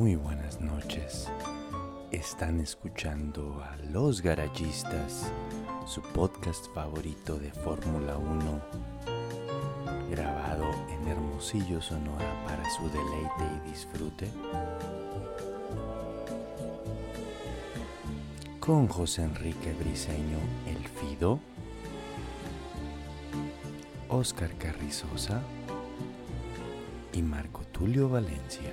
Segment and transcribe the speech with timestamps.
[0.00, 1.28] Muy buenas noches.
[2.10, 5.30] Están escuchando a Los Garayistas,
[5.86, 8.60] su podcast favorito de Fórmula 1,
[10.10, 14.30] grabado en Hermosillo, Sonora para su deleite y disfrute.
[18.58, 21.40] Con José Enrique Briseño, El Fido,
[24.08, 25.42] Oscar Carrizosa
[27.12, 28.72] y Marco Tulio Valencia.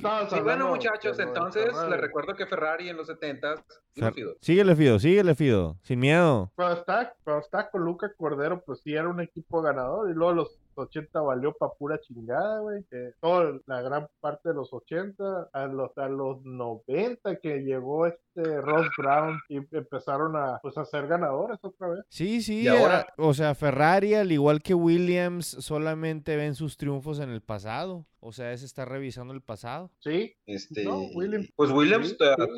[0.00, 3.62] ¿Qué estabas Sí, bueno, muchachos, entonces les recuerdo que Ferrari en los 70s,
[3.96, 4.34] Fer- Fido.
[4.40, 5.76] Síguele, Fido, síguele, Fido.
[5.82, 6.50] Sin miedo.
[6.54, 10.10] Cuando está, cuando está con Luca Cordero, pues sí era un equipo ganador.
[10.10, 12.84] Y luego los 80 valió pa' pura chingada, güey.
[12.90, 18.06] Que toda la gran parte de los 80, a los, a los 90 que llegó
[18.06, 22.04] este Ross Brown y empezaron a, pues, a ser ganadores otra vez.
[22.08, 22.62] Sí, sí.
[22.62, 27.30] Y ahora- eh, o sea, Ferrari, al igual que Williams, solamente ven sus triunfos en
[27.30, 28.06] el pasado.
[28.22, 29.90] O sea, es estar revisando el pasado.
[29.98, 31.48] Sí, Este, No, Williams.
[31.56, 32.50] Pues Williams Sí, ha, sí.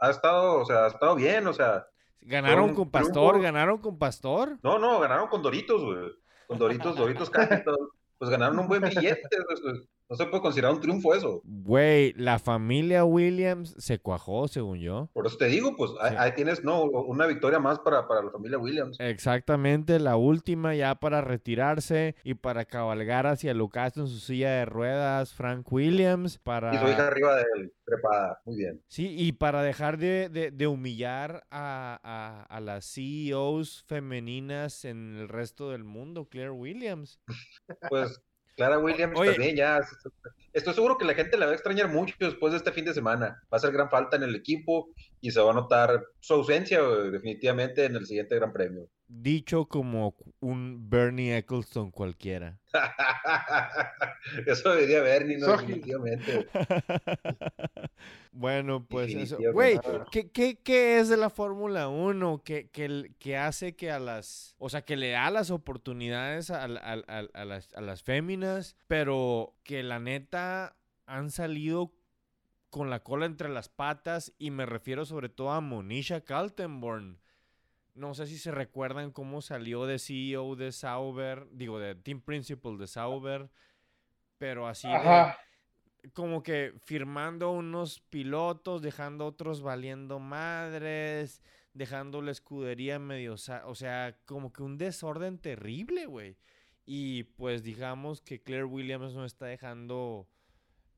[0.00, 1.86] ha- ha estado, o sea, ha estado bien, o sea,
[2.20, 3.42] Ganaron con Pastor, triunfo.
[3.42, 4.58] ganaron con Pastor.
[4.62, 6.12] no, no, ganaron con Doritos, güey.
[6.46, 7.30] Con Doritos, Doritos
[7.64, 7.76] Capital,
[8.18, 11.40] pues ganaron un buen billete, pues, pues, no se puede considerar un triunfo eso.
[11.44, 15.10] Güey, la familia Williams se cuajó, según yo.
[15.12, 16.16] Por eso te digo, pues ahí, Sí.
[16.18, 18.96] ahí tienes, no, una victoria más para, para la familia Williams.
[19.00, 24.50] Exactamente, la última ya para retirarse y para cabalgar hacia el ocaso en su silla
[24.52, 26.74] de ruedas, Frank Williams, para...
[26.74, 28.82] Y su hija arriba de él, trepada, muy bien.
[28.88, 35.16] Sí, y para dejar de, de- de humillar a, a- a las CEOs femeninas en
[35.18, 37.20] el resto del mundo, Claire Williams.
[37.88, 38.20] Pues
[38.58, 39.30] Clara Williams Oye.
[39.30, 39.80] también ya.
[40.52, 42.92] Estoy seguro que la gente la va a extrañar mucho después de este fin de
[42.92, 43.40] semana.
[43.52, 44.88] Va a ser gran falta en el equipo
[45.20, 48.88] y se va a notar su ausencia definitivamente en el siguiente Gran Premio.
[49.10, 52.58] Dicho como un Bernie Eccleston cualquiera.
[54.46, 56.46] Eso debería Bernie, no, definitivamente.
[58.32, 59.38] bueno, pues eso.
[59.52, 59.78] Güey,
[60.12, 64.54] ¿qué, qué, qué es de la Fórmula 1 que, que, que hace que a las.
[64.58, 66.66] O sea, que le da las oportunidades a, a-
[67.08, 70.76] a- a las, a las féminas, pero que la neta
[71.06, 71.92] han salido
[72.70, 77.18] con la cola entre las patas y me refiero sobre todo a Monisha Kaltenborn.
[77.94, 82.78] No sé si se recuerdan cómo salió de CEO de Sauber, digo, de Team Principal
[82.78, 83.50] de Sauber,
[84.38, 85.34] pero así de-
[86.12, 91.42] como que firmando unos pilotos, dejando otros valiendo madres,
[91.74, 96.36] dejando la escudería medio, o sea, como que un desorden terrible, güey.
[96.86, 100.28] Y pues digamos que Claire Williams no está dejando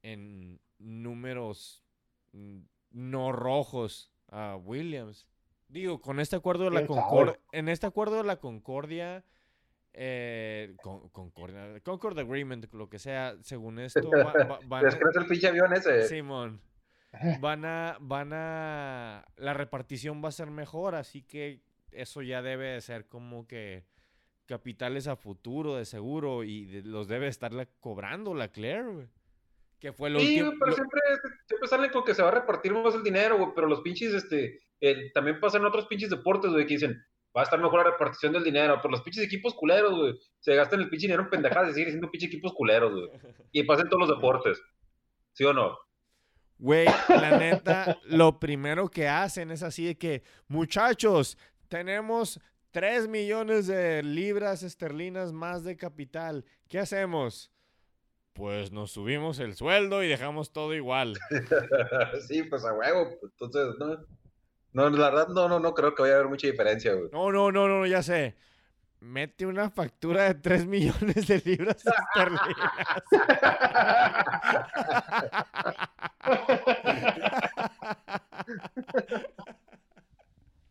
[0.03, 1.85] en números
[2.33, 2.59] mm,
[2.91, 5.27] no rojos a Williams.
[5.69, 6.87] Digo, con este acuerdo de la.
[6.87, 9.25] Concordia, en este acuerdo de la Concordia,
[9.93, 15.05] eh, con, Concordia, Concord Agreement, lo que sea, según esto, va- va- van ¿Es que
[15.05, 16.09] no es el pinche avión ese?
[16.09, 16.61] Simón.
[17.41, 21.61] Van a, van a, la repartición va a ser mejor, así que
[21.91, 23.85] eso ya debe de ser como que
[24.47, 29.09] capitales a futuro, de seguro, y de- los debe estar cobrando la Claire.
[29.81, 30.47] Que fue lo Sí, último.
[30.49, 31.01] güey, pero lo- siempre,
[31.49, 34.13] siempre salen con que se va a repartir más el dinero, güey, pero los pinches,
[34.13, 37.03] este, eh, también pasan otros pinches deportes, güey, que dicen,
[37.37, 40.55] va a estar mejor la repartición del dinero, pero los pinches equipos culeros, güey, se
[40.55, 43.09] gastan el pinche dinero en pendejadas y siguen siendo pinches equipos culeros, güey,
[43.53, 44.61] y pasan todos los deportes,
[45.33, 45.79] ¿sí o no?
[46.59, 52.39] Güey, la neta, lo primero que hacen es así de que, muchachos, tenemos
[52.71, 56.45] 3 millones de libras esterlinas más de capital.
[56.69, 57.51] ¿Qué hacemos?
[58.41, 61.19] Pues nos subimos el sueldo y dejamos todo igual.
[62.27, 63.99] sí, pues a huevo, entonces, no,
[64.73, 67.11] no, la verdad, no, no, no creo que vaya a haber mucha diferencia, güey.
[67.13, 68.37] No, no, no, no, ya sé.
[69.01, 72.41] Mete una factura de 3 millones de libras esterlinas.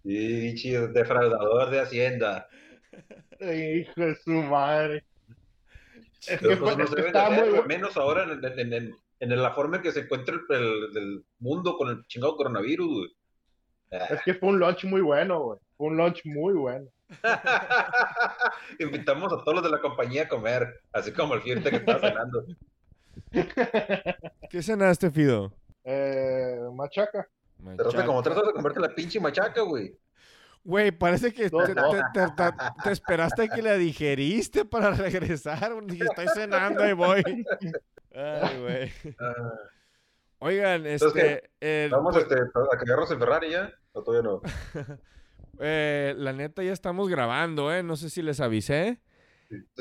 [0.02, 2.48] Sí, pinche defraudador de Hacienda.
[3.40, 4.99] Hijo de su madre.
[6.30, 9.52] Es Pero que pues fue- no muy bu- menos ahora en, en- en- en la
[9.52, 13.10] forma en que se encuentra el, el- el mundo con el chingado coronavirus, güey.
[13.92, 15.60] Ah, Es que fue un lunch muy bueno, güey.
[15.78, 16.88] Fue un lunch muy bueno.
[18.80, 22.00] Invitamos a todos los de la compañía a comer, así como el fiesta que estaba
[22.00, 22.46] cenando.
[24.50, 25.52] ¿Qué cenaste, Fido?
[25.84, 27.28] Eh, machaca.
[27.78, 29.94] Te como tres horas de comerte la pinche machaca, güey.
[30.69, 31.89] Güey, parece que No, te, no.
[31.89, 35.74] te- te- te- te esperaste que la digeriste para regresar.
[35.83, 37.24] Dije, estoy cenando y voy.
[38.13, 38.92] Ay, güey.
[40.38, 41.50] Oigan, este.
[41.60, 44.42] el- Vamos pues, este, a cagarnos en Ferrari ya, o todavía no.
[45.60, 47.81] eh, la neta, ya estamos grabando, ¿eh?
[47.81, 49.00] No sé si les avisé.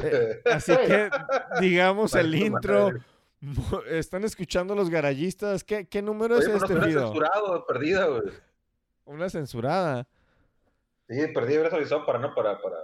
[0.02, 1.11] Eh, así que,
[1.61, 2.93] digamos, el intro.
[3.90, 5.64] ¿Están escuchando los garayistas?
[5.64, 7.06] ¿Qué, qué número Oye, es este, no, Fido?
[7.08, 8.23] censurado, perdida, güey.
[9.05, 10.08] Una censurada.
[11.09, 12.77] Sí, perdí haber avisado para, no, para, para,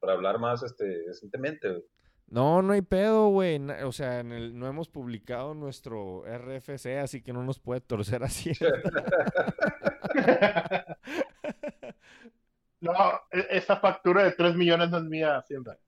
[0.00, 1.84] para hablar más este, decentemente, güey.
[2.28, 3.58] No, no hay pedo, güey.
[3.82, 8.22] O sea, en el- no hemos publicado nuestro RFC, así que no nos puede torcer
[8.22, 8.52] así.
[12.80, 12.92] No,
[13.30, 15.78] e- esa factura de 3 millones no es mía, Hacienda.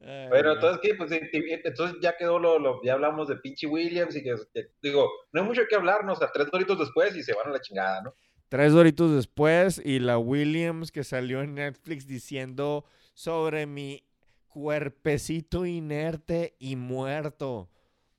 [0.00, 0.52] No.
[0.52, 0.94] entonces, ¿qué?
[0.94, 5.10] Pues, entonces ya quedó lo, lo- ya hablamos de pinche Williams y que, que- digo,
[5.32, 6.12] no hay mucho que hablar, ¿no?
[6.12, 8.14] O sea, tres doritos después y se van a la chingada, ¿no?
[8.48, 14.04] Tres doritos después y la Williams que salió en Netflix diciendo sobre mi
[14.46, 17.68] cuerpecito inerte y muerto.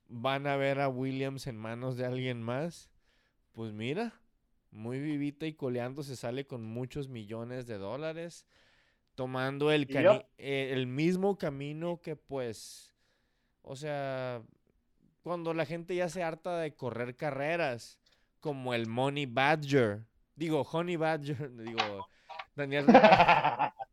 [0.08, 2.90] ¿Van a ver a Williams en manos de alguien más?
[3.54, 4.22] Pues mira,
[4.72, 8.46] muy vivita y coleando se sale con muchos millones de dólares,
[9.16, 9.88] tomando el,
[10.38, 12.94] eh, el mismo camino que pues,
[13.64, 14.44] o sea,
[15.24, 18.00] cuando la gente ya se harta de correr carreras,
[18.40, 20.06] como el Money Badger,
[20.40, 22.08] digo, Honey Badger, digo,
[22.56, 22.86] Daniel.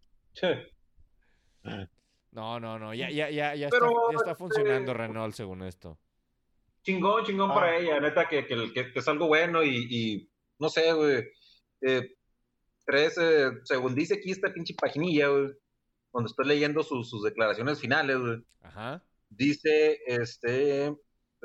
[2.33, 5.63] No, no, no, ya, ya, ya, ya, Pero, está, ya está este, funcionando Renault según
[5.63, 5.99] esto.
[6.83, 7.55] Chingón, chingón Ah.
[7.55, 11.25] para ella, neta, que, que, que- que es algo bueno y, y no sé, güey.
[11.81, 12.15] Eh,
[12.85, 15.53] tres, eh, según dice aquí esta pinche paginilla, güey,
[16.11, 19.03] cuando estoy leyendo sus, sus declaraciones finales, güey, Ajá.
[19.31, 20.95] dice, este,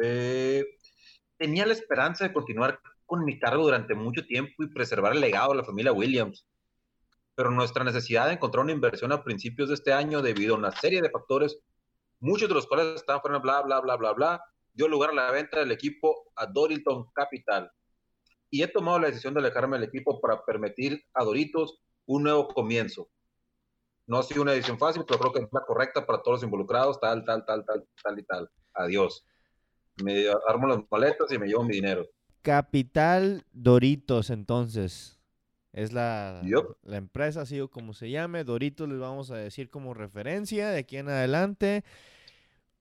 [0.04, 0.66] eh,
[1.38, 2.80] tenía la esperanza de continuar
[3.12, 6.48] con mi cargo durante mucho tiempo y preservar el legado de la familia Williams.
[7.36, 10.72] Pero nuestra necesidad de encontrar una inversión a principios de este año debido a una
[10.72, 11.60] serie de factores,
[12.22, 15.30] muchos de los cuales estaban fuera, bla, bla, bla, bla, bla, dio lugar a la
[15.30, 17.70] venta del equipo a Dorilton Capital.
[18.50, 22.48] Y he tomado la decisión de alejarme del equipo para permitir a Doritos un nuevo
[22.48, 23.10] comienzo.
[24.08, 26.44] No ha sido una decisión fácil, pero creo que es la correcta para todos los
[26.44, 28.50] involucrados, tal, tal, tal, tal, tal y tal.
[28.74, 29.28] Adiós.
[30.02, 32.06] Me armo las maletas y me llevo mi dinero.
[32.42, 35.18] Capital Doritos, entonces.
[35.74, 36.42] Es la,
[36.84, 38.44] la empresa, así o como se llame.
[38.44, 41.86] Doritos les vamos a decir como referencia de aquí en adelante.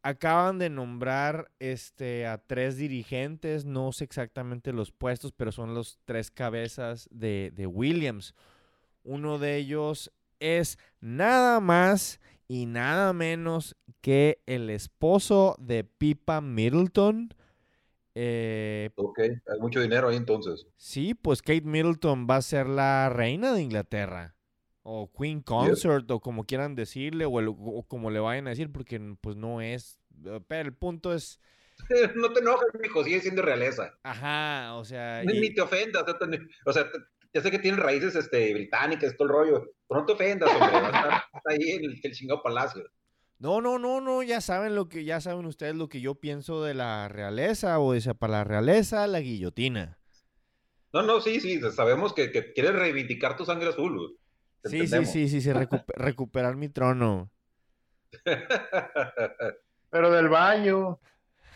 [0.03, 6.01] Acaban de nombrar este, a tres dirigentes, no sé exactamente los puestos, pero son los
[6.05, 8.35] tres cabezas de, de Williams.
[9.05, 10.11] Uno de ellos
[10.41, 12.19] es nada más
[12.49, 17.33] y nada menos que el esposo de Pipa Middleton.
[18.15, 20.67] Eh, Ok, hay mucho dinero ahí entonces.
[20.77, 24.35] Sí, pues Kate Middleton va a ser la reina de Inglaterra.
[24.83, 28.73] O Queen Consort, o como quieran decirle, o, el- o como le vayan a decir,
[28.73, 29.99] porque pues no es.
[30.25, 31.39] eh, Pero el punto es.
[32.17, 33.93] no te enojes, mijo, sigue siendo realeza.
[34.03, 35.23] Ajá, o sea.
[35.25, 36.03] Ni, y- ni te ofendas.
[36.67, 36.87] O sea,
[37.33, 39.73] ya sé que tienen raíces este, británicas, todo el rollo.
[39.87, 40.67] Pero no te ofendas, hombre.
[40.77, 42.83] Estar está ahí en el, el chingado palacio.
[43.41, 46.63] No, no, no, no, ya saben lo que, ya saben ustedes lo que yo pienso
[46.63, 49.99] de la realeza, o sea, para la realeza, la guillotina.
[50.93, 51.59] No, no, sí, sí.
[51.71, 54.19] Sabemos que, que quieres reivindicar tu sangre azul,
[54.65, 57.31] Sí, sí, sí, sí, sí, recu- recuperar mi trono.
[59.91, 61.01] Pero del baño.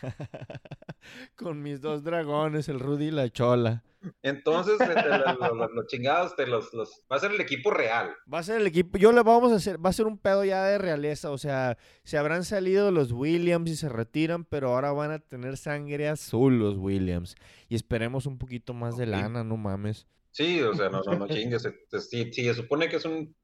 [1.35, 3.83] Con mis dos dragones, el Rudy y la Chola.
[4.21, 8.13] Entonces, este, los, chingados te los, los- va a ser el equipo real.
[8.31, 10.43] Va a ser el equipo, yo le vamos a hacer, va a ser un pedo
[10.45, 14.91] ya de realeza, o sea, se habrán salido los Williams y se retiran, pero ahora
[14.91, 17.35] van a tener sangre azul los Williams.
[17.69, 20.07] Y esperemos un poquito más de lana, no mames.
[20.31, 21.65] Sí, o sea, no, no, no chingues.
[21.65, 23.35] este, Sí, sí, se supone que es un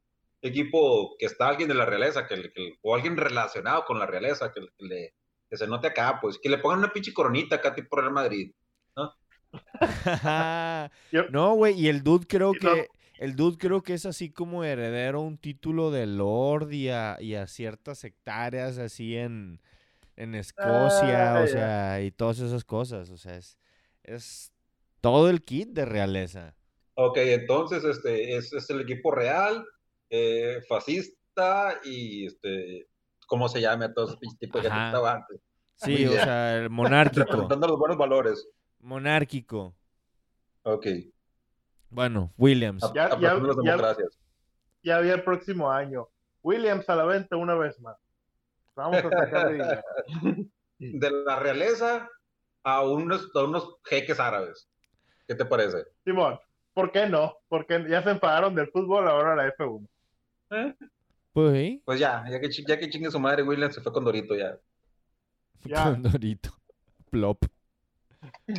[0.41, 4.05] equipo que está alguien de la realeza, que, le- que- o alguien relacionado con la
[4.07, 5.13] realeza, que, que le,
[5.51, 8.53] que se note acá, pues, que le pongan una pinche coronita acá, tipo Real Madrid.
[11.11, 12.87] Yo- no, güey, y el dude creo no- que,
[13.19, 17.17] el dude creo que es así como heredero a un título de Lord y a,
[17.19, 19.59] y a ciertas hectáreas así en,
[20.15, 23.57] en Escocia, Ah, o sea, y todas esas cosas, o sea, es,
[24.03, 24.53] es
[25.01, 26.55] todo el kit de realeza.
[26.93, 29.65] Ok, entonces, este, es, es el equipo real,
[30.09, 32.87] eh, fascista y, este,
[33.31, 35.39] ¿cómo se llame a todo ese pinche tipo de gente que estaba antes?
[35.75, 36.23] Sí, Muy o bien.
[36.23, 37.23] sea, el monárquico.
[37.23, 38.45] Representando los buenos valores.
[38.81, 39.73] Monárquico.
[40.63, 40.85] Ok.
[41.89, 42.83] Bueno, Williams.
[42.83, 44.19] A- Ya- ya- las ya- democracias.
[44.83, 46.09] Ya había el próximo año.
[46.43, 47.95] Williams a la venta una vez más.
[48.75, 49.81] Vamos a sacarle dinero.
[50.79, 52.09] De la realeza
[52.63, 54.67] a unos, a unos jeques árabes.
[55.25, 55.85] ¿Qué te parece?
[56.03, 56.37] Simón,
[56.73, 57.37] ¿por qué no?
[57.47, 59.87] Porque ya se enfadaron del fútbol, ahora la F1.
[60.49, 60.75] ¿Eh?
[61.33, 64.03] Pues sí, Pues ya, ya que, ya que chingue su madre, Williams se fue con
[64.05, 64.57] Dorito ya.
[65.63, 65.83] Ya.
[65.85, 66.49] con Dorito.
[67.09, 67.43] Plop.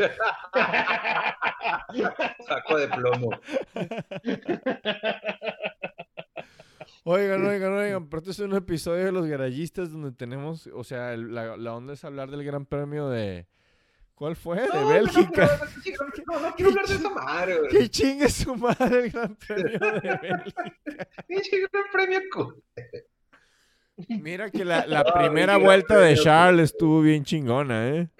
[2.46, 3.30] Saco de plomo.
[7.04, 11.12] Oigan, oigan, oigan, pero este es un episodio de los garayistas donde tenemos, o sea,
[11.14, 13.48] el- la, la onda es hablar del gran premio de...
[14.22, 14.60] ¿Cuál fue?
[14.60, 15.46] De No, Bélgica.
[15.48, 17.70] No, no, no, no quiero hablar de esa madre, güey.
[17.72, 20.64] Que chingue su madre el gran premio de Bélgica.
[21.26, 22.20] Pinche gran premio,
[24.22, 26.14] Mira que la, la primera vuelta de.
[26.14, 28.10] Charles estuvo bien chingona, ¿eh?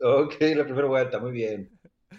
[0.00, 1.70] Ok, la primera vuelta, muy bien.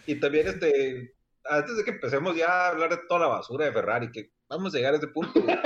[0.05, 3.71] Y también, este, antes de que empecemos ya a hablar de toda la basura de
[3.71, 5.41] Ferrari, que vamos a llegar a ese punto.
[5.41, 5.57] güey.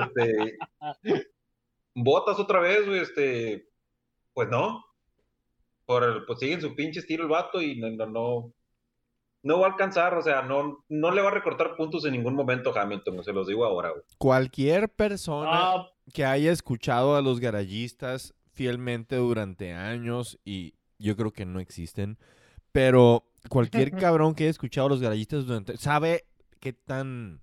[0.00, 0.56] Este,
[1.94, 3.68] botas otra vez, güey, este,
[4.32, 4.82] pues no.
[5.84, 8.52] Por el, pues sigue en su pinche estilo el vato y no, no, no,
[9.42, 12.34] no va a alcanzar, o sea, no, no le va a recortar puntos en ningún
[12.34, 14.02] momento a Hamilton, se los digo ahora, güey.
[14.18, 21.32] Cualquier persona Ah, que haya escuchado a los garayistas fielmente durante años y yo creo
[21.32, 22.18] que no existen,
[22.70, 26.26] pero cualquier cabrón que haya escuchado a los garayistas durante sabe
[26.60, 27.40] qué tan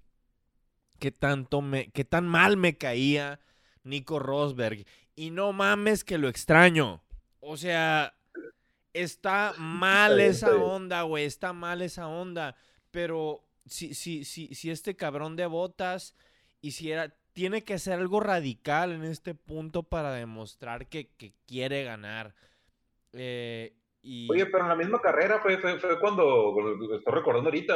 [0.99, 3.39] qué tanto me qué tan mal me caía
[3.83, 7.01] Nico Rosberg y no mames que lo extraño.
[7.41, 8.13] O sea,
[8.93, 12.55] está mal esa onda, güey, está mal esa onda,
[12.91, 16.15] pero si si si si este cabrón de botas
[16.61, 22.33] hiciera, tiene que ser algo radical en este punto para demostrar que, que quiere ganar.
[23.13, 26.53] Eh, y Oye, pero en la misma carrera fue, fue, fue cuando,
[26.97, 27.75] estoy recordando ahorita,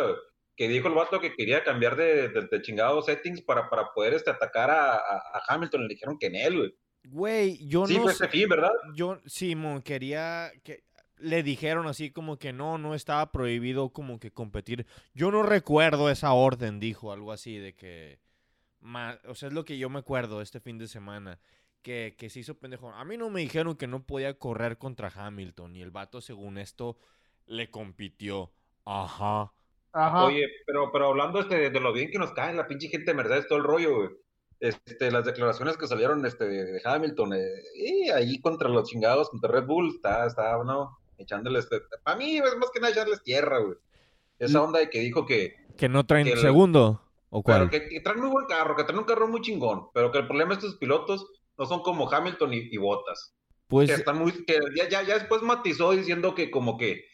[0.56, 4.14] que dijo el vato que quería cambiar de, de, de chingados settings para, para poder
[4.14, 5.82] este, atacar a, a, a Hamilton.
[5.84, 6.76] Le dijeron que en él, güey.
[7.06, 8.72] güey, yo Sí, no fue sé- ese fin, ¿verdad?
[8.96, 10.84] yo Simón quería que
[11.18, 14.86] le dijeron así como que no, no estaba prohibido como que competir.
[15.14, 18.20] Yo no recuerdo esa orden, dijo algo así de que
[18.82, 21.40] ma- o sea, es lo que yo me acuerdo este fin de semana.
[21.82, 22.92] Que, que se hizo pendejo.
[22.94, 25.76] A mí no me dijeron que no podía correr contra Hamilton.
[25.76, 26.98] Y el vato, según esto,
[27.46, 28.54] le compitió.
[28.86, 29.52] Ajá.
[29.92, 30.24] Ajá.
[30.24, 33.18] Oye, pero, pero hablando este, de lo bien que nos cae la pinche gente de
[33.18, 34.10] Mercedes, todo el rollo, güey.
[34.62, 39.52] Este, las declaraciones que salieron este, de Hamilton, eh, y ahí contra los chingados, contra
[39.52, 41.68] Red Bull, está, está, no, echándoles,
[42.04, 43.78] para mí es más que nada echarles tierra, güey.
[44.40, 44.64] Esa Mm.
[44.66, 47.02] onda de que dijo que, Que no traen Que el- segundo.
[47.30, 47.68] ¿O cuál?
[47.68, 50.20] pero que, que traen muy buen carro, que traen un carro muy chingón, pero que
[50.20, 51.26] el problema de estos pilotos
[51.58, 53.34] no son como Hamilton y, y Bottas.
[53.68, 57.06] pues que están muy, que ya, ya, ya después matizó diciendo que como que,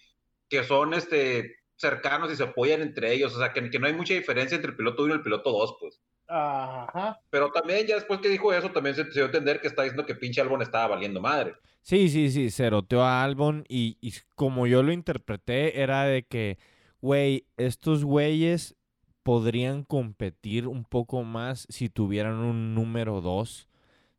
[0.49, 3.93] que son este cercanos y se apoyan entre ellos, o sea que, que no hay
[3.93, 6.01] mucha diferencia entre el piloto 1 y el piloto 2, pues.
[6.29, 7.19] Ajá.
[7.31, 9.81] Pero también ya después que dijo eso, también se, se dio a entender que está
[9.83, 11.55] diciendo que pinche Albon estaba valiendo madre.
[11.81, 16.24] Sí, sí, sí, se roteó a Albon y, y como yo lo interpreté era de
[16.24, 16.59] que,
[17.01, 18.75] güey, estos güeyes
[19.24, 23.67] podrían competir un poco más si tuvieran un número 2,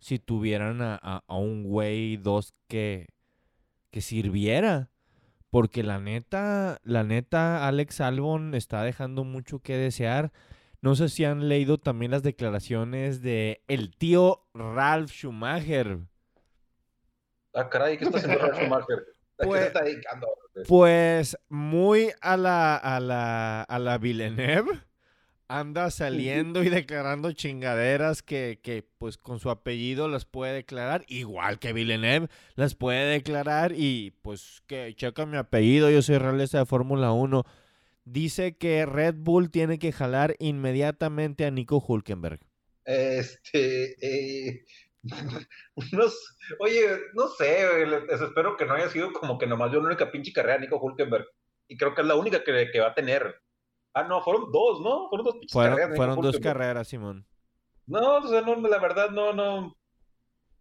[0.01, 3.09] si tuvieran a, a- a un güey 2 que,
[3.91, 4.91] que sirviera.
[5.51, 10.33] Porque la neta, la neta, Alex Albon está dejando mucho que desear.
[10.83, 15.99] No sé si han leído también las declaraciones de el tío Ralph Schumacher.
[17.55, 18.99] Ah, caray, ¿qué está haciendo Ralf Schumacher?
[19.39, 20.27] ¿A qué Pues- se está dedicando?
[20.67, 24.81] Pues muy a la, a la, a la Villeneuve.
[25.49, 31.59] Anda saliendo y declarando chingaderas que, que, pues con su apellido las puede declarar, igual
[31.59, 36.67] que Villeneuve las puede declarar y pues que checa mi apellido, yo soy realista de
[36.67, 37.45] Fórmula 1.
[38.05, 42.41] Dice que Red Bull tiene que jalar inmediatamente a Nico Hulkenberg.
[42.85, 44.65] Este, eh,
[45.03, 46.05] no
[46.59, 50.11] oye, no sé, les espero que no haya sido como que nomás dio una única
[50.11, 51.27] pinche carrera a Nico Hulkenberg.
[51.69, 53.41] Y creo que es la única que, que va a tener.
[53.95, 55.09] Ah, no, fueron dos, ¿no?
[55.09, 55.97] Fueron dos pinches carreras.
[55.97, 57.27] Fueron, dos carreras, Simón.
[57.87, 59.77] No, o sea, no, la verdad, no, no.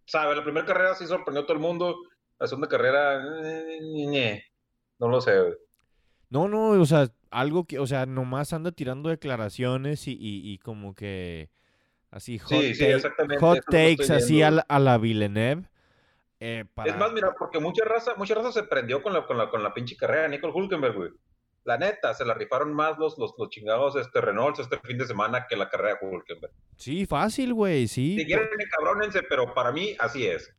[0.06, 1.96] Sabe, la primera carrera sí sorprendió a todo el mundo.
[2.40, 4.44] La segunda carrera, eh,
[4.98, 5.54] no lo sé, güey.
[6.30, 10.58] No, no, o sea, algo que, o sea, nomás anda tirando declaraciones y, y, y
[10.60, 11.50] como que
[12.12, 15.70] así hot, Sí, take- hot takes así a la, a la Villeneuve.
[16.40, 16.90] eh, para...
[16.92, 19.62] Es más, mira, porque mucha raza, mucha raza se prendió con la, con la, con
[19.64, 21.10] la pinche carrera de Nicole Hulkenberg, güey.
[21.66, 25.06] La neta, se la rifaron más los, los, los chingados este, Renault este fin de
[25.06, 26.54] semana que la carrera de Hulkenberg.
[26.78, 28.16] Sí, fácil, güey, sí.
[28.18, 30.56] Si quieren, encabrónense, pero para mí así es.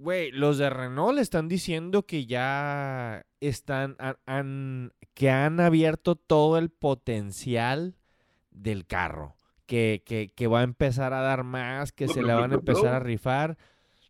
[0.00, 6.56] Güey, los de Renault están diciendo que ya están, han- han- que han abierto todo
[6.56, 7.96] el potencial
[8.52, 9.34] del carro.
[9.66, 12.94] Que, que, que va a empezar a dar más, que se le van a empezar
[12.94, 13.58] a rifar.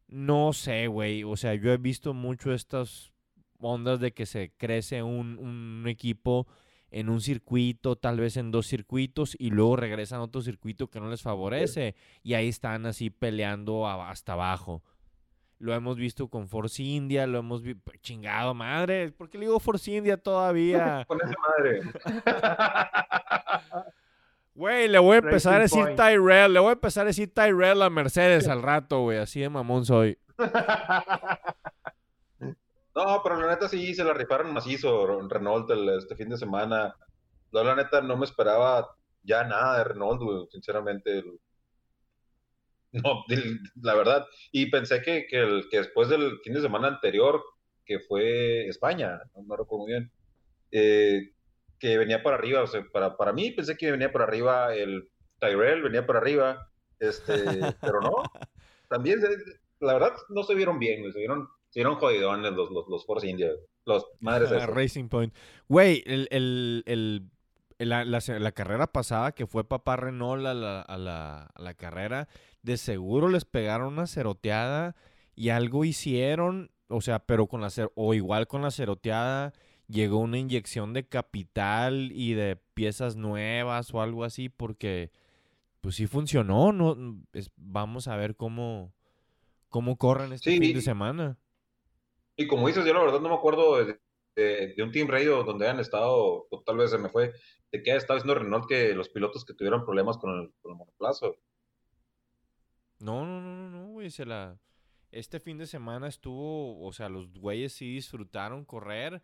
[0.07, 1.25] No sé, güey.
[1.25, 3.12] O sea, yo he visto mucho estas
[3.59, 6.47] ondas de que se crece un, un equipo
[6.90, 11.00] en un circuito, tal vez en dos circuitos, y luego regresan a otro circuito que
[11.00, 11.95] no les favorece.
[12.23, 14.83] Y ahí están así peleando hasta abajo.
[15.61, 17.91] Lo hemos visto con Force India, lo hemos visto.
[18.00, 19.11] Chingado, madre.
[19.11, 21.05] ¿Por qué le digo Force India todavía?
[21.09, 21.81] Con esa madre.
[24.55, 25.97] Güey, le voy a empezar a decir Point.
[26.00, 29.19] Tyrell, le voy a empezar a decir Tyrell a Mercedes al rato, güey.
[29.19, 30.19] Así de mamón soy.
[32.95, 36.97] No, pero la neta sí se la rifaron macizo Renault el- este fin de semana.
[37.53, 38.88] No, la neta no me esperaba
[39.23, 41.19] ya nada de Renault, güey, sinceramente.
[41.21, 41.38] El-
[43.04, 43.25] No,
[43.83, 44.26] la verdad.
[44.52, 47.42] Y pensé que, que, el- que después del fin de semana anterior,
[47.85, 50.11] que fue España, no me recuerdo muy bien,
[50.73, 51.30] eh,
[51.78, 55.09] que venía para arriba, o sea, para, para mí pensé que venía por arriba el
[55.38, 57.33] Tyrell, venía por arriba, este,
[57.80, 58.23] pero no.
[58.88, 59.21] También,
[59.80, 63.28] la verdad, no se vieron bien, se vieron, se vieron jodidones los, los, los Force
[63.28, 63.50] India,
[63.85, 64.66] los madres Ah.
[64.66, 65.35] Racing Point.
[65.68, 67.23] Güey, el, el- el-
[67.78, 71.75] la, la la carrera pasada que fue papá Renault a la, a la, a la
[71.75, 72.28] carrera,
[72.62, 74.97] de seguro les pegaron una ceroteada
[75.37, 79.52] y algo hicieron, o sea, pero con la o igual con la ceroteada
[79.88, 85.11] llegó una inyección de capital y de piezas nuevas o algo así porque
[85.80, 86.97] pues sí funcionó, no
[87.32, 88.92] Es- vamos a ver cómo
[89.68, 91.38] cómo corren este Sí, fin de semana.
[92.37, 93.99] Y como dices, yo la verdad no me acuerdo de,
[94.37, 97.32] de- de un Team Radio donde hayan estado, o tal vez se me fue,
[97.72, 100.78] de que estado diciendo Renault que los pilotos que tuvieron problemas con el, con el
[100.78, 101.37] monoplazo.
[103.00, 104.58] No, no, no, no, no, güey, se la...
[105.10, 109.22] Este fin de semana estuvo, o sea, los güeyes sí disfrutaron correr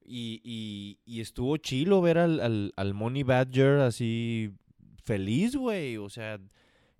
[0.00, 4.52] y, y, y estuvo chilo ver al, al, al Money Badger así
[5.04, 6.40] feliz, güey, o sea,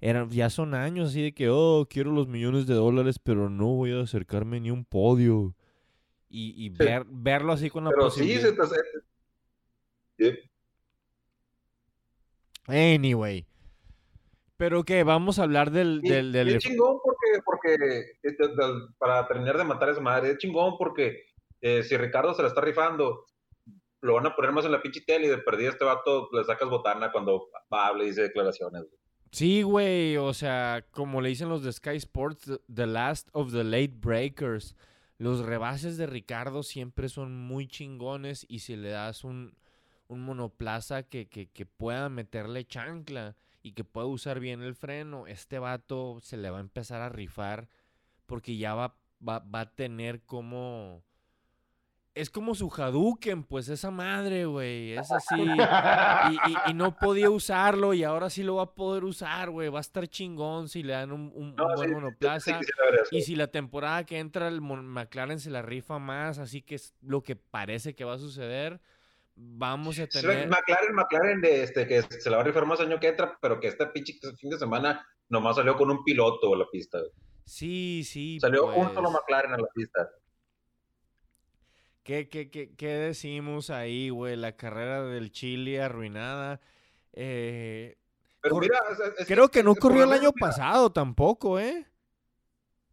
[0.00, 3.66] eran, ya son años así de que, oh, quiero los millones de dólares, pero no
[3.74, 5.56] voy a acercarme ni a un podio.
[6.28, 8.62] Y, y ver, verlo así con la Pero sí, se te-
[10.18, 10.49] sí.
[12.66, 13.46] Anyway.
[14.56, 16.00] Pero que vamos a hablar del...
[16.02, 18.04] Y- del, del y es chingón porque, porque
[18.98, 21.22] para terminar de matar a esa madre, es chingón porque
[21.62, 23.24] eh, si Ricardo se la está rifando,
[24.02, 26.44] lo van a poner más en la pinche tele y de perdida este vato le
[26.44, 28.82] sacas botana cuando habla y dice declaraciones.
[28.82, 29.00] güey.
[29.32, 33.52] Sí, güey, o sea, como le dicen los de Sky Sports, the- the last of
[33.52, 34.74] the late breakers.
[35.18, 39.54] Los rebases de Ricardo siempre son muy chingones y si le das un,
[40.10, 45.26] un monoplaza que, que, que pueda meterle chancla y que pueda usar bien el freno,
[45.26, 47.68] este vato se le va a empezar a rifar
[48.26, 48.96] porque ya va,
[49.26, 51.02] va, va a tener como...
[52.12, 54.92] Es como su Hadouken, pues esa madre, güey.
[54.94, 55.36] Es así.
[55.40, 59.68] Y, y- y no podía usarlo y ahora sí lo va a poder usar, güey.
[59.68, 62.58] Va a estar chingón si le dan un, un- un No, buen sí, monoplaza.
[63.10, 63.16] sí.
[63.16, 66.94] Y si la temporada que entra el McLaren se la rifa más, así que es
[67.00, 68.80] lo que parece que va a suceder,
[69.34, 70.48] vamos a tener...
[70.48, 73.58] McLaren, McLaren, de este, que se la va a rifar más año que entra, pero
[73.60, 76.98] que este pinche fin de semana nomás salió con un piloto a la pista.
[77.44, 78.38] Sí, sí.
[78.40, 78.94] Salió un pues.
[78.94, 80.08] solo McLaren a la pista.
[82.02, 84.36] ¿Qué, qué, qué, qué decimos ahí, güey?
[84.36, 86.60] La carrera del Chile arruinada.
[87.12, 87.98] Eh,
[88.40, 91.58] Pero Cor- mira, o sea, es- creo que no lo el año mira, pasado tampoco,
[91.58, 91.86] ¿eh?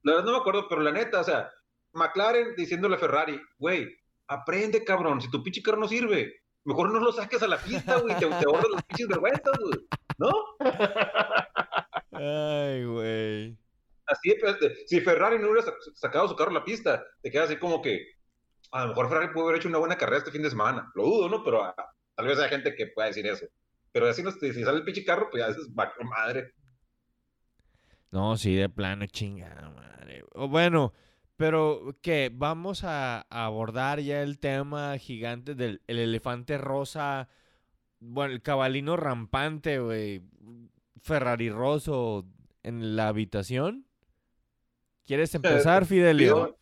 [0.03, 1.51] La verdad no me acuerdo, pero la neta, o sea,
[1.93, 3.87] McLaren diciéndole a Ferrari, güey,
[4.27, 7.97] aprende, cabrón, si tu pinche carro no sirve, mejor no lo saques a la pista,
[7.99, 9.87] güey, te, te ahorras las pinches vergüenzas, güey,
[10.17, 10.31] ¿no?
[12.11, 13.57] Ay, güey.
[14.05, 17.43] Así, de- si Ferrari no hubiera sa- sacado su carro a la pista, te queda
[17.43, 18.07] así como que,
[18.71, 21.03] a lo mejor Ferrari pudo haber hecho una buena carrera este fin de semana, lo
[21.03, 21.43] dudo, ¿no?
[21.43, 21.75] Pero ah,
[22.15, 23.45] tal vez haya gente que pueda decir eso.
[23.91, 25.57] Pero así, no, si sale el pinche carro, pues ya es
[26.03, 26.53] madre.
[28.11, 30.23] No, sí, de plano, chingada madre.
[30.33, 30.93] O bueno,
[31.37, 37.29] pero que vamos a, a abordar ya el tema gigante del el elefante rosa.
[37.99, 40.21] Bueno, el cabalino rampante, güey.
[41.01, 42.25] Ferrari roso
[42.63, 43.85] en la habitación.
[45.05, 46.57] ¿Quieres empezar, Fidelio?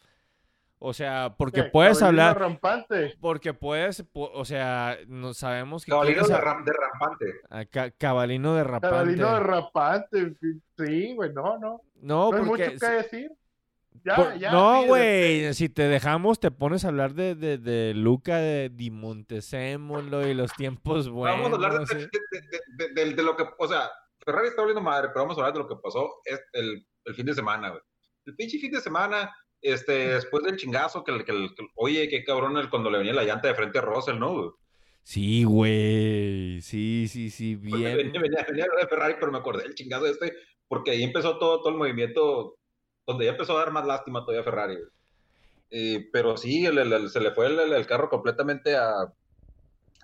[0.77, 3.15] O sea, porque puedes hablar, rampante.
[3.19, 7.25] porque puedes, o sea, no sabemos que Caballero quieres de, a- ram- de rampante.
[7.49, 8.89] a ca- cabalino de rapante.
[8.89, 10.33] Caballino de rapante.
[10.77, 11.81] Sí, güey, no, no.
[12.01, 13.31] No, No hay mucho que decir.
[14.05, 14.51] Ya, Por- ya.
[14.51, 18.91] no, güey, si te dejamos te pones a hablar de, de, de Luca de Di
[18.91, 21.39] y los tiempos buenos.
[21.41, 22.09] vamos a hablar de, ¿eh?
[22.93, 23.89] de- lo que, o sea,
[24.23, 26.07] Ferrari está hablando madre, pero vamos a hablar de lo que pasó
[26.53, 27.81] el, el fin de semana, güey.
[28.27, 29.91] El pinche fin de semana, este,
[30.29, 33.13] después del chingazo, que, el- que, el- que- oye, qué cabrón el, cuando le venía
[33.13, 34.33] la llanta de frente a Russell, ¿no?
[34.33, 34.49] güey?
[35.01, 37.97] Sí, güey, sí, sí, sí, bien.
[37.97, 40.33] Venía, venía, venía de Ferrari, pero me acordé del chingazo este,
[40.67, 42.55] porque ahí empezó todo, todo el movimiento,
[43.05, 44.77] donde ya empezó a dar más lástima todavía Ferrari.
[45.69, 49.11] Eh, pero sí, el- el- el- se le fue el, carro completamente a...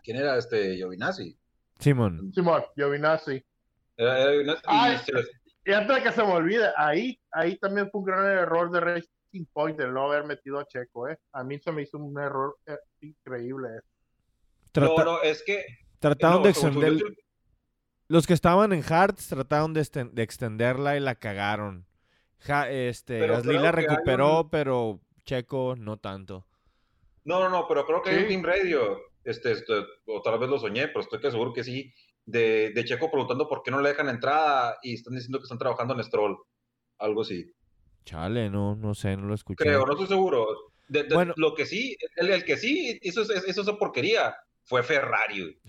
[0.03, 0.75] ¿Quién era este?
[0.75, 1.37] Giovinazzi.
[1.79, 2.31] Simón.
[2.33, 3.43] Simón, Giovinazzi.
[3.97, 4.97] Era- era Giovinazzi, y Ay.
[5.05, 5.23] se le-
[5.65, 8.79] Y antes de que se me olvide, ahí, ahí también fue un gran error de
[8.79, 11.19] Racing Point el no haber metido a Checo, ¿eh?
[11.33, 13.69] A mí se me hizo un error eh, increíble.
[13.75, 13.81] No,
[14.71, 15.63] Trata- no, es que
[15.99, 17.05] trataron no, de extender yo,
[18.07, 21.85] Los que estaban en Hearts trataron de, de extenderla y la cagaron.
[22.41, 26.45] Ja- este, Pero Gasly creo la recuperó, un- pero Checo no tanto.
[27.23, 28.27] No, no, no, pero creo que hay un Sí.
[28.29, 29.73] Team Radio, este, este,
[30.07, 31.93] o tal vez lo soñé, pero estoy que seguro que sí,
[32.25, 35.59] de, de Checo preguntando por qué no le dejan entrada y están diciendo que están
[35.59, 36.37] trabajando en Stroll.
[36.97, 37.51] Algo así.
[38.05, 39.63] Chale, no, no sé, no lo escuché.
[39.63, 40.47] Creo, no estoy seguro.
[40.87, 41.33] De- de- Bueno.
[41.37, 45.59] Lo que sí, el, el que sí hizo, es- hizo esa porquería fue Ferrari.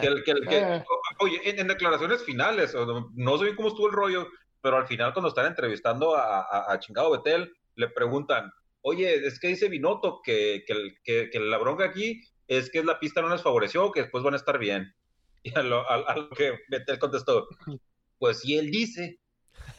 [0.00, 0.84] Que el- que el- que- Eh.
[1.20, 4.28] oye, en, en declaraciones finales, no, no sé bien cómo estuvo el rollo,
[4.62, 8.50] pero al final cuando están entrevistando a, a, a chingado Betel, le preguntan,
[8.82, 12.82] oye, es que dice Binotto que, que, el- que, que la bronca aquí es que
[12.84, 14.94] la pista no les favoreció, que después van a estar bien.
[15.44, 17.48] Y a lo, a- a lo que Betel contestó,
[18.18, 19.18] pues si él dice.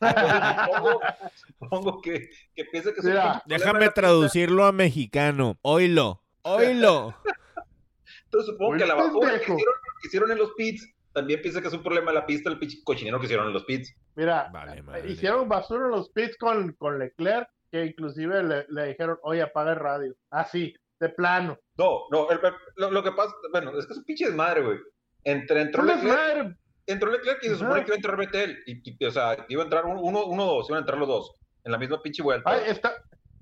[0.00, 1.00] Supongo,
[1.34, 5.58] supongo que, que piensa que Mira, Déjame traducirlo a mexicano.
[5.62, 7.14] Oilo, oilo.
[8.24, 11.60] Entonces supongo Muy que la basura que hicieron, que hicieron en los pits también piensa
[11.62, 13.94] que es un problema de la pista el pinche cochinero que hicieron en los pits.
[14.16, 15.10] Mira, Vale, madre.
[15.10, 19.72] hicieron basura en los pits con, con Leclerc, que inclusive le, le dijeron, oye, apaga
[19.72, 20.14] el radio.
[20.30, 21.58] Así, de plano.
[21.78, 24.62] No, no, el- el- lo, lo que pasa, bueno, es que es un pinche desmadre,
[24.62, 24.78] güey.
[25.24, 26.56] Entre, entró, ¡No Leclerc, madre!
[26.86, 28.58] entró Leclerc y se supone que iba a entrar Betel.
[28.66, 31.08] Y, y, o sea, iba a entrar uno, uno, uno, dos, iban a entrar los
[31.08, 31.32] dos.
[31.64, 32.50] En la misma pinche vuelta.
[32.50, 32.92] Ay, está,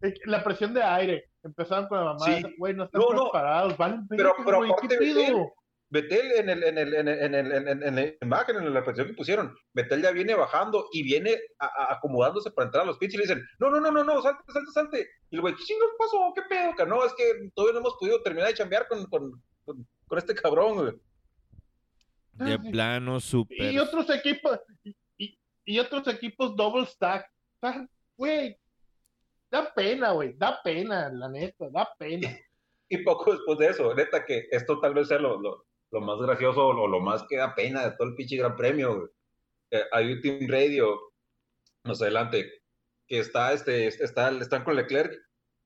[0.02, 1.30] eh, la presión de aire.
[1.42, 2.42] Empezaron con la mamá, Sí.
[2.56, 3.30] güey, no están No, no.
[3.30, 3.74] preparados.
[3.76, 5.16] Pero- verga, pero güey, ¿qué aparte, pido?
[5.20, 5.46] Betel,
[5.92, 8.72] Betel en, el, en, el, en, el, en, el, en, el- en la imagen, en
[8.72, 12.84] la presión que pusieron, Betel ya viene bajando y viene a- a- acomodándose para entrar
[12.84, 15.08] a los pits y le dicen, no, no, no, no, no, salte, salte, salte.
[15.30, 16.32] Y el güey, ¿qué chingados pasó?
[16.34, 16.74] ¿Qué pedo?
[16.74, 20.18] Que no, es que todavía no hemos podido terminar de chambear con, con, con, con
[20.18, 20.92] este cabrón, güey.
[22.32, 23.72] De plano, súper.
[23.72, 24.58] Y otros equipos,
[25.18, 27.30] y, y- otros equipos double stack.
[27.60, 28.56] Ah, Güey,
[29.50, 32.28] da pena, güey, da pena, la neta, da pena.
[32.88, 36.18] Y poco después de eso, neta, que esto tal vez sea lo, lo, lo más
[36.20, 39.10] gracioso o lo más que da pena de todo el pinche gran premio.
[39.70, 40.98] Eh, hay un Team Radio
[41.84, 42.50] más adelante
[43.06, 45.12] que está, este, está, están con Leclerc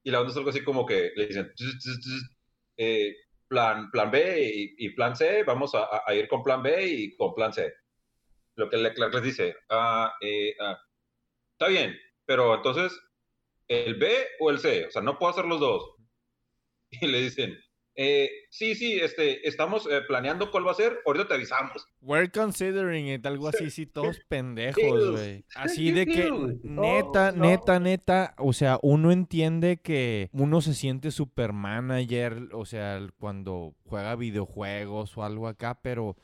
[0.02, 2.36] y la onda es algo así como que le dicen, "Tss, tss, tss,
[2.78, 3.14] eh,
[3.48, 4.42] plan, plan B
[4.78, 7.52] y, y plan C, vamos a, a- a ir con plan B y con plan
[7.52, 7.72] C.
[8.56, 10.78] Lo que Leclerc les dice, ah, eh, ah,
[11.52, 12.98] está bien, pero entonces,
[13.68, 14.10] ¿el B
[14.40, 14.86] o el C?
[14.86, 15.94] O sea, no puedo hacer los dos.
[17.02, 17.56] Y le dicen,
[17.98, 21.88] eh, sí, sí, este, estamos eh, planeando cuál va a ser, ahorita te avisamos.
[22.02, 25.44] We're considering it, algo así, sí, todos pendejos, güey.
[25.54, 26.30] Así de que,
[26.62, 33.00] neta, neta, neta, o sea, uno entiende que uno se siente super manager, o sea,
[33.18, 36.16] cuando juega videojuegos o algo acá, pero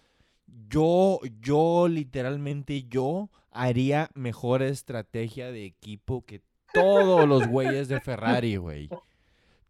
[0.68, 6.42] yo, yo, literalmente, yo haría mejor estrategia de equipo que
[6.74, 8.90] todos los güeyes de Ferrari, güey.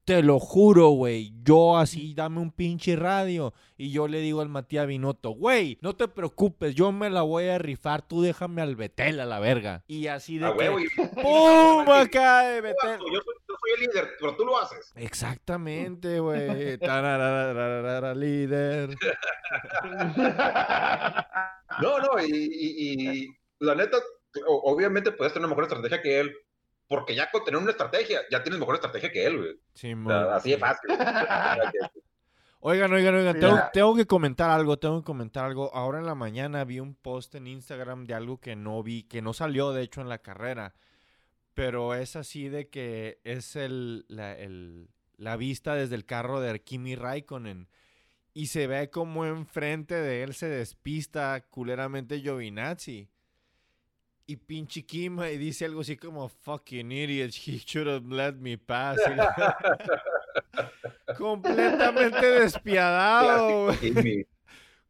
[0.04, 1.32] Te lo juro, güey.
[1.44, 3.54] Yo así, dame un pinche radio.
[3.76, 7.46] Y yo le digo al Matías Binotto, güey, no te preocupes, yo me la voy
[7.48, 8.02] a rifar.
[8.02, 9.84] Tú déjame al Betel a la verga.
[9.86, 10.70] Y así de que,
[11.22, 11.88] ¡pum!
[11.88, 12.98] Acá de Betel.
[12.98, 14.92] Yo soy, yo soy el líder, pero tú lo haces.
[14.96, 16.78] Exactamente, güey.
[18.16, 18.96] Líder.
[21.80, 23.28] No, no, y, y- y
[23.60, 23.96] la neta,
[24.46, 26.32] obviamente puedes tener una mejor estrategia que él,
[26.92, 29.50] porque ya con tener una estrategia, ya tienes mejor estrategia que él, güey.
[29.52, 30.12] O Simón.
[30.12, 30.90] sea, así de fácil.
[30.92, 30.96] O
[32.70, 35.74] Oigan, oigan, oigan, tengo, tengo que comentar algo, tengo que comentar algo.
[35.74, 39.20] Ahora en la mañana vi un post en Instagram de algo que no vi, que
[39.20, 40.74] no salió de hecho en la carrera,
[41.54, 46.60] pero es así de que es el, la, el- la vista desde el carro de
[46.62, 47.68] Kimi Raikkonen
[48.34, 53.08] y se ve como enfrente de él se despista culeramente Giovinazzi.
[54.26, 58.56] Y pinche Kim y dice algo así como fucking idiot, he should have let me
[58.56, 58.98] pass.
[61.18, 63.74] Completamente despiadado.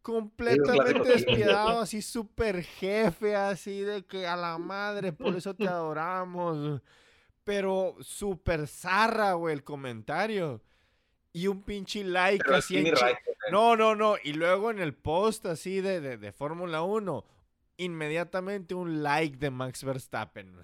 [0.03, 6.83] Completamente despiadado, así súper jefe, así de que a la madre, por eso te adoramos.
[7.45, 10.61] Pero súper zarra, güey, el comentario.
[11.33, 12.95] Y un pinche like Pero así en.
[13.51, 14.17] No, no, no.
[14.23, 17.25] Y luego en el post así de, de, de Fórmula 1,
[17.77, 20.55] inmediatamente un like de Max Verstappen.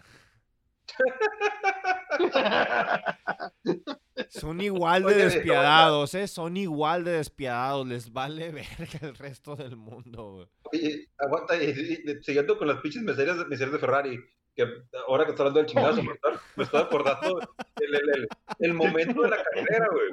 [4.30, 6.26] Son igual de Oye, despiadados, ¿eh?
[6.26, 7.86] Son igual de despiadados.
[7.86, 10.48] Les vale verga el resto del mundo, güey.
[10.72, 14.20] Oye, aguanta, y, y- y siguiendo con las pinches miserias, miserias de Ferrari,
[14.54, 14.66] que
[15.06, 17.38] ahora que está hablando del chingazo, me está, me está acordando
[17.76, 20.10] el, el- el- el momento de la carrera, güey.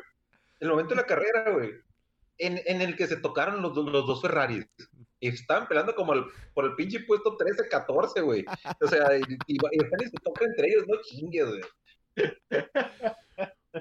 [0.60, 1.71] El momento de la carrera, güey.
[2.38, 4.67] En, en el que se tocaron los, los dos Ferraris.
[5.19, 8.45] Y estaban peleando como el- por el pinche puesto 13-14, güey.
[8.82, 11.62] O sea, y, y, y se tocan entre ellos, no chingues, güey.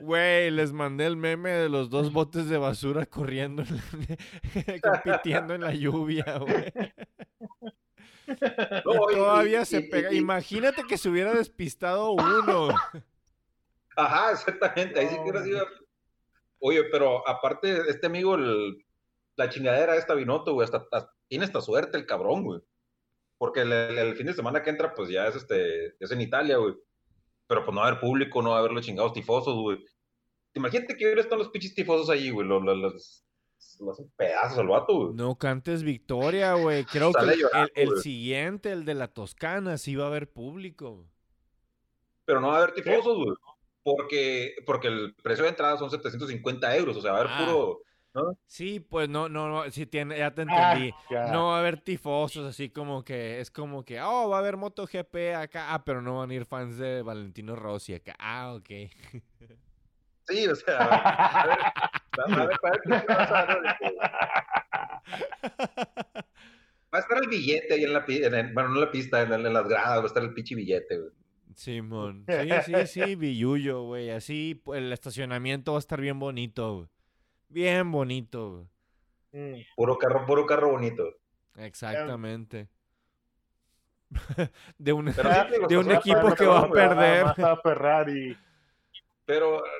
[0.01, 5.55] Güey, les mandé el meme de los dos botes de basura corriendo, en la- compitiendo
[5.55, 6.73] en la lluvia, güey.
[8.85, 10.13] No, Y y- todavía y- se y- pega.
[10.13, 12.69] Imagínate que se hubiera despistado uno.
[13.97, 14.99] Ajá, exactamente.
[14.99, 15.65] Ahí sí que hubiera sido.
[16.59, 18.85] Oye, pero aparte, este amigo, el-
[19.37, 22.61] la chingadera esta Binotto, güey, hasta, hasta- tiene esta suerte el cabrón, güey.
[23.39, 26.21] Porque el, el- el fin de semana que entra, pues ya es este, es en
[26.21, 26.75] Italia, güey.
[27.47, 29.85] Pero pues no va a haber público, no va a haber los chingados tifosos, güey.
[30.55, 32.47] Imagínate que hubiera estado los pinches tifosos ahí, güey.
[32.47, 33.25] Los, los, los,
[33.81, 35.15] los pedazos al vato, güey.
[35.15, 36.85] No cantes victoria, güey.
[36.85, 37.37] Creo que
[37.75, 41.05] el, siguiente, el de la Toscana, sí va a haber público.
[42.25, 43.37] Pero no va a haber tifosos, güey.
[43.83, 47.45] Porque, porque el precio de entrada son 750 euros, o sea, va a haber Ah.
[47.45, 47.83] puro.
[48.47, 50.95] Sí, pues no, no, no, sí tiene, ya te Ah, entendí.
[51.11, 51.27] ya.
[51.33, 54.57] No va a haber tifosos, así como que, es como que, oh, va a haber
[54.57, 58.15] MotoGP acá, ah, pero no van a ir fans de Valentino Rossi acá.
[58.19, 58.69] Ah, ok.
[60.29, 61.59] Sí, o sea, a ver,
[62.19, 62.51] a ver,
[66.95, 69.33] Va a estar el billete ahí en la pista, bueno, no en la pista, en,
[69.33, 71.11] en las gradas, va a estar el pinche billete, güey.
[71.57, 72.25] Simón.
[72.29, 74.11] Sí, sí, sí, Villullo, güey.
[74.11, 76.89] Así el estacionamiento va a estar bien bonito, güey.
[77.55, 78.51] Bien bonito,
[79.31, 79.55] güey.
[79.61, 79.63] Mm.
[79.77, 81.05] Puro carro, puro carro bonito.
[81.57, 82.69] Exactamente.
[84.79, 85.21] de un, sí,
[85.53, 87.27] digo, de un equipo que va a perder.
[87.45, 88.37] a Ferrari.
[89.25, 89.71] Pero eh,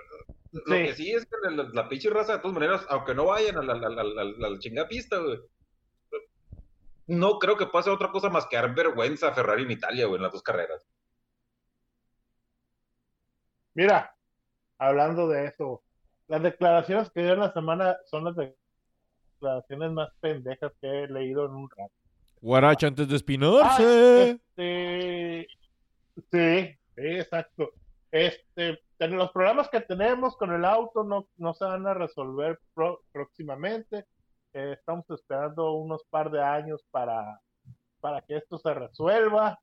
[0.53, 0.83] lo Sí.
[0.85, 3.63] que sí es que la, la pinche raza, de todas maneras, aunque no vayan a
[3.63, 5.41] la, la, la, la, la chingada pista, güey.
[7.09, 10.17] No creo que pase otra cosa más que dar vergüenza a Ferrari en Italia, güey,
[10.19, 10.87] en las dos carreras.
[13.75, 14.17] Mira,
[14.79, 15.83] hablando de eso,
[16.29, 21.45] las declaraciones que dio en la semana son las declaraciones más pendejas que he leído
[21.47, 21.93] en un rato.
[22.41, 24.31] Guaracha antes de Ah, espinarse.
[24.31, 25.47] este,
[26.17, 27.71] sí, sí, exacto.
[28.11, 33.01] Este, los problemas que tenemos con el auto no, no se van a resolver pro-
[33.13, 34.05] próximamente.
[34.53, 37.41] Eh, estamos esperando unos par de años para,
[38.01, 39.59] para que esto se resuelva,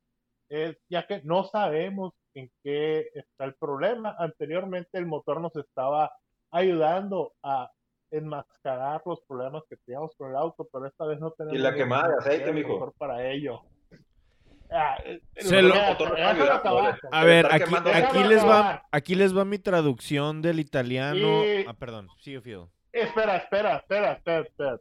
[0.50, 4.16] eh, ya que no sabemos en qué está el problema.
[4.20, 6.12] Anteriormente el motor nos estaba
[6.52, 7.72] ayudando a
[8.12, 11.78] enmascarar los problemas que teníamos con el auto, pero esta vez no tenemos la ni
[11.78, 12.70] quemada de aceite, el mijo.
[12.74, 13.62] motor para ello.
[14.74, 14.98] Ah,
[15.36, 15.76] Se lo- lo-.
[17.12, 21.46] A ver, aquí, aquí les va, aquí les va mi traducción del italiano.
[21.46, 22.70] Y- Ah, perdón, sigue Fido.
[22.92, 24.78] Espera, espera, espera, espera, espera.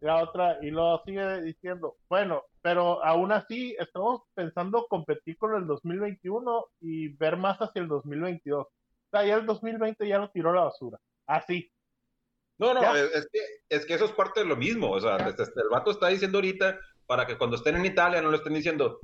[0.00, 5.54] Y la otra, y luego sigue diciendo, bueno, pero aún así estamos pensando competir con
[5.54, 8.66] el 2021 y ver más hacia el 2022.
[9.12, 10.98] Sea, ya el 2020 ya lo tiró a la basura.
[11.26, 11.70] Así.
[12.58, 12.98] No, no, Ya.
[12.98, 14.90] es, que, es que eso es parte de lo mismo.
[14.90, 18.22] O sea, este- este, el vato está diciendo ahorita para que cuando estén en Italia
[18.22, 19.00] no le estén diciendo,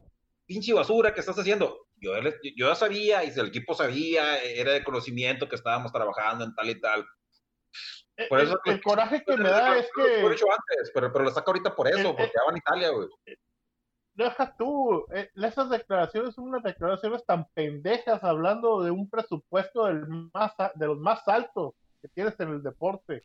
[0.47, 1.87] pinche basura, ¿qué estás haciendo?
[1.97, 2.13] Yo,
[2.57, 6.55] yo ya sabía, y si el equipo sabía, era de conocimiento que estábamos trabajando en
[6.55, 7.05] tal y tal.
[8.29, 11.13] Por el, eso- el coraje que me da es Lo he que hecho antes, pero,
[11.13, 12.33] pero lo saca ahorita por eso, Eh, porque eh.
[12.35, 13.09] ya va en Italia, güey.
[14.19, 20.07] Deja tú, eh, esas declaraciones son unas declaraciones tan pendejas hablando de un presupuesto del
[20.35, 23.25] más, de los más altos que tienes en el deporte.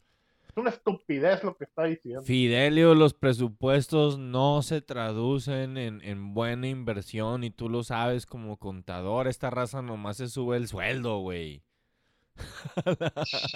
[0.49, 2.21] Es una estupidez lo que está diciendo.
[2.21, 8.57] Fidelio, los presupuestos no se traducen en, en buena inversión y tú lo sabes como
[8.57, 9.27] contador.
[9.27, 11.63] Esta raza nomás se sube el sueldo, güey.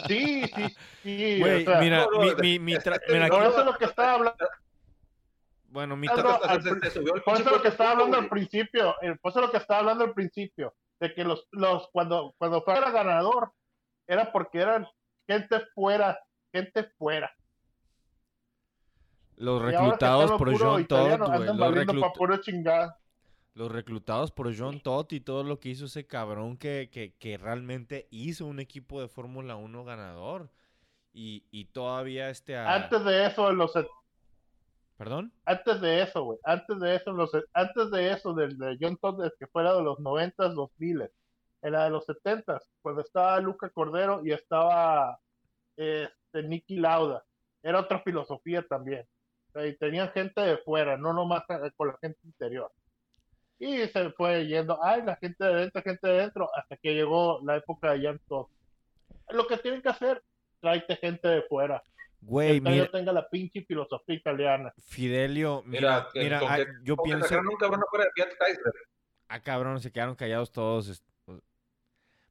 [0.07, 1.39] Sí, sí, sí.
[1.39, 3.59] Güey, o sea, mira, no, no, mi, mi, mi tra- este- mira, no, aquí- eso
[3.59, 4.45] es lo que estaba hablando.
[5.77, 7.67] Bueno, mi Hasta al se- se- pri- se subió el Por pinche eso lo que
[7.67, 11.13] estaba hablando al presupuesto, principio, eh, por eso lo que estaba hablando al principio, de
[11.13, 13.51] que los, los, cuando, cuando fuera ganador,
[14.07, 14.87] era porque eran
[15.27, 16.19] gente fuera,
[16.51, 17.31] gente fuera.
[19.35, 21.45] los reclutados por John Todd, güey.
[21.45, 22.11] Los, reclut-
[23.53, 27.37] los reclutados por John Todd y todo lo que hizo ese cabrón que, que, que
[27.37, 30.49] realmente hizo un equipo de Fórmula 1 ganador.
[31.13, 32.55] Y, y todavía este...
[32.55, 33.73] a- Antes de eso, en los
[34.97, 35.31] ¿Perdón?
[35.45, 39.31] antes de eso, güey, antes de eso, los, antes de eso, del de John Todd,
[39.39, 41.09] que fuera de los 90s, 2000
[41.61, 45.19] en la de los 70s, cuando estaba Luca Cordero y estaba
[45.75, 47.23] este, Nicky Lauda,
[47.61, 49.05] era otra filosofía también.
[49.49, 51.43] O sea, y tenían gente de fuera, no nomás
[51.75, 52.71] con la gente interior.
[53.59, 57.39] Y se fue yendo, ay, la gente de dentro, gente de dentro, hasta que llegó
[57.43, 58.47] la época de John Todd.
[59.29, 60.23] Lo que tienen que hacer,
[60.59, 61.81] tráete gente de fuera.
[62.21, 64.73] Güey, que mira, tenga la pinche filosofía italiana.
[64.83, 67.25] Fidelio, mira, Mira, ah, yo pienso...
[67.39, 68.73] un cabrón afuera de Fiat Chrysler.
[69.29, 70.89] Ah, cabrón, se quedaron callados todos.
[70.89, 71.05] est-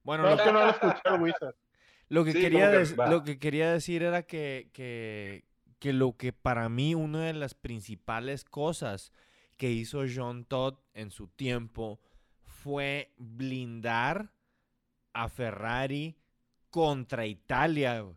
[0.02, 1.54] Bueno, No, lo, es que no lo escuché Wizard.
[2.08, 5.44] lo que Sí, quería que lo que quería decir era que, que,
[5.78, 9.12] que lo que para mí una de las principales cosas
[9.56, 12.00] que hizo John Todd en su tiempo
[12.42, 14.30] fue blindar
[15.12, 16.16] a Ferrari
[16.70, 18.16] contra Italia, güey.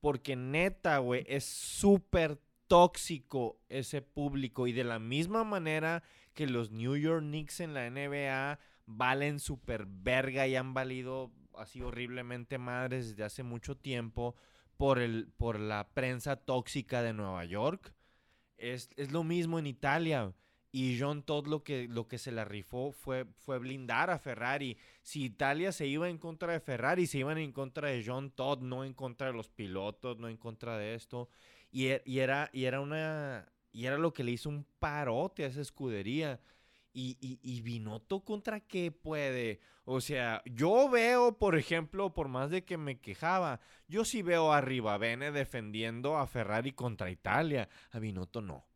[0.00, 4.66] Porque neta, güey, es súper tóxico ese público.
[4.66, 6.02] Y de la misma manera
[6.34, 11.82] que los New York Knicks en la NBA valen súper verga y han valido así
[11.82, 14.34] horriblemente madres desde hace mucho tiempo
[14.76, 17.92] por, el, por la prensa tóxica de Nueva York.
[18.56, 20.32] Es, es lo mismo en Italia.
[20.72, 24.76] Y John Todd lo que, lo que se la rifó fue, fue blindar a Ferrari.
[25.02, 28.60] Si Italia se iba en contra de Ferrari, se iban en contra de John Todd,
[28.60, 31.28] no en contra de los pilotos, no en contra de esto.
[31.72, 33.48] Y, e- era, y era una.
[33.72, 36.40] Y era lo que le hizo un parote a esa escudería.
[36.92, 37.84] Y, y, y
[38.24, 39.60] contra qué puede.
[39.84, 44.52] O sea, yo veo, por ejemplo, por más de que me quejaba, yo sí veo
[44.52, 47.68] a Rivabene defendiendo a Ferrari contra Italia.
[47.90, 48.69] A Binotto no.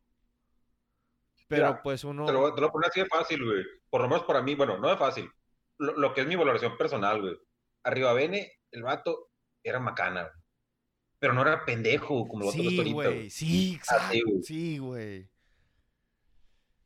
[1.47, 2.25] Pero Mira, pues uno.
[2.25, 3.63] Te lo, te lo pongo así de fácil, güey.
[3.89, 5.29] Por lo menos para mí, bueno, no de fácil.
[5.77, 7.37] Lo, lo que es mi valoración personal, güey.
[7.83, 9.29] Arriba Bene, el vato
[9.63, 10.33] era macana, güey.
[11.19, 13.07] Pero no era pendejo como lo otro Sí, ahorita, güey.
[13.17, 13.29] güey.
[13.29, 14.17] Sí, Así, exacto.
[14.25, 14.43] güey.
[14.43, 15.29] Sí, güey.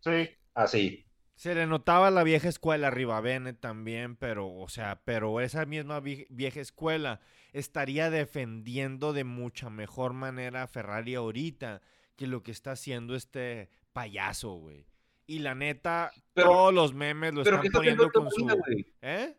[0.02, 1.06] Sí, Así.
[1.36, 6.28] Se le notaba la vieja escuela Rivabene también, pero, o sea, pero esa misma vie-
[6.30, 7.22] vieja escuela
[7.54, 11.82] estaría defendiendo de mucha mejor manera a Ferrari ahorita
[12.17, 14.86] que lo que está haciendo este payaso, güey.
[15.28, 18.43] Y la neta, Pero- todos los memes lo Pero ¿qué están está poniendo con su...
[18.45, 18.86] güey?
[19.02, 19.36] ¿Eh?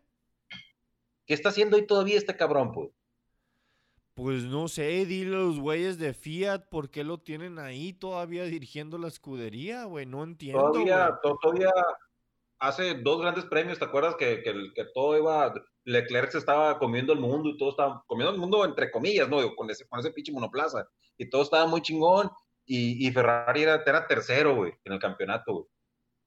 [1.25, 2.89] ¿Qué está haciendo ahí todavía este cabrón, pues?
[4.13, 8.43] Pues no sé, dile a los güeyes de Fiat por qué lo tienen ahí todavía
[8.43, 10.05] dirigiendo la escudería, güey.
[10.05, 11.19] No entiendo, Todavía, güey.
[11.23, 11.71] to- todavía
[12.59, 14.15] hace dos grandes premios, ¿te acuerdas?
[14.15, 15.53] Que, que, el- que todo iba,
[15.85, 19.37] Leclerc se estaba comiendo el mundo y todo estaba comiendo el mundo entre comillas, ¿no?
[19.55, 20.87] Con ese, con ese pinche monoplaza.
[21.17, 22.29] Y todo estaba muy chingón.
[22.65, 25.65] Y, y Ferrari era, era tercero, güey, en el campeonato, güey.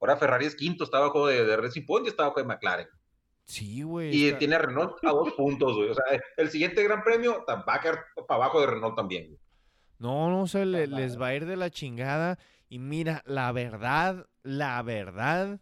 [0.01, 2.89] Ahora Ferrari es quinto, está abajo de, de Racing Point y está abajo de McLaren.
[3.47, 4.15] Sí, güey.
[4.15, 5.91] Y está- tiene a Renault a dos puntos, güey.
[5.91, 6.05] O sea,
[6.37, 9.39] el siguiente gran premio va a caer para abajo de Renault también, güey.
[9.99, 12.39] No, no se le- les va a ir de la chingada.
[12.69, 15.61] Y mira, la verdad, la verdad,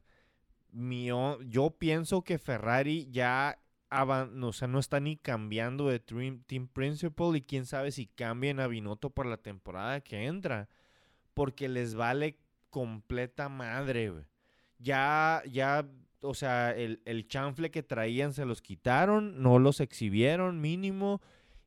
[0.71, 3.59] mío, yo pienso que Ferrari ya
[3.92, 8.66] o sea, no está ni cambiando de team, principal y quién sabe si cambien a
[8.66, 10.68] Binotto por la temporada que entra.
[11.35, 12.38] Porque les vale
[12.70, 14.12] completa madre.
[14.78, 15.87] Ya, ya,
[16.20, 21.20] o sea, el, el chanfle que traían se los quitaron, no los exhibieron mínimo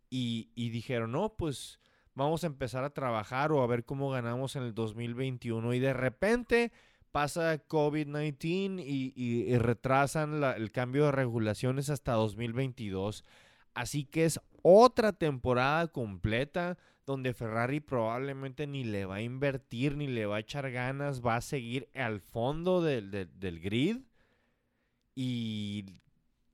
[0.10, 1.80] y, y dijeron, no, pues
[2.16, 5.74] vamos a empezar a trabajar o a ver cómo ganamos en el 2021.
[5.74, 6.72] Y de repente
[7.16, 13.24] pasa COVID-19 y, y- y retrasan la- el cambio de regulaciones hasta 2022.
[13.74, 20.08] Así que es otra temporada completa donde Ferrari probablemente ni le va a invertir, ni
[20.08, 24.00] le va a echar ganas, va a seguir al fondo del, del- del grid.
[25.16, 25.86] Y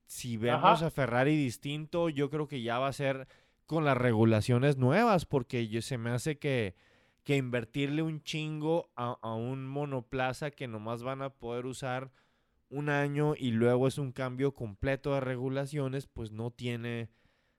[0.05, 0.85] si vemos Ajá.
[0.87, 3.27] a Ferrari distinto, yo creo que ya va a ser
[3.65, 6.75] con las regulaciones nuevas, porque yo- se me hace que,
[7.23, 12.11] que invertirle un chingo a, a un monoplaza que nomás van a poder usar
[12.69, 17.09] un año y luego es un cambio completo de regulaciones, pues no tiene,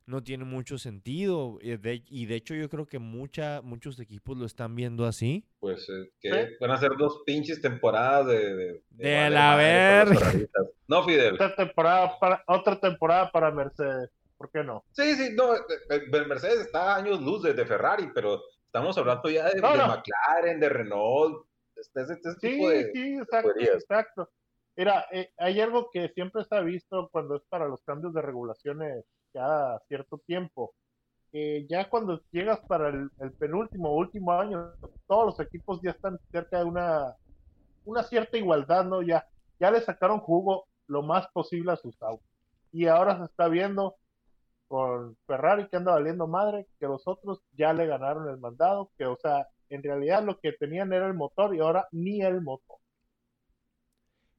[0.06, 1.58] no tiene mucho sentido.
[1.60, 5.44] Y de, y de hecho yo creo que mucha, muchos equipos lo están viendo así.
[5.60, 6.52] Pues eh, que Sí.
[6.60, 8.54] van a ser dos pinches temporadas de...
[8.54, 10.32] De, De valer la verga.
[10.88, 11.34] No, Fidel.
[11.34, 14.10] otra temporada para, otra temporada para Mercedes.
[14.38, 14.82] ¿Por qué no?
[14.90, 15.58] Sí, sí, no, eh,
[15.90, 18.42] eh, Mercedes está a años luz de, de Ferrari, pero
[18.72, 19.86] estamos hablando ya de, No, de no.
[19.88, 22.90] McLaren, de Renault, este, este, este Sí, de...
[22.92, 24.30] sí, exacto, exacto.
[24.76, 28.22] Mira, eh, hay algo que siempre se ha visto cuando es para los cambios de
[28.22, 30.74] regulaciones cada cierto tiempo.
[31.30, 34.72] que ya cuando llegas para el, el penúltimo último año,
[35.06, 37.14] todos los equipos ya están cerca de una,
[37.84, 39.02] una cierta igualdad, ¿no?
[39.02, 39.26] Ya,
[39.60, 42.26] ya le sacaron jugo lo más posible a sus autos.
[42.72, 43.96] Y ahora se está viendo
[44.72, 49.04] con Ferrari que anda valiendo madre, que los otros ya le ganaron el mandado, que
[49.04, 52.78] o sea, en realidad lo que tenían era el motor y ahora ni el motor.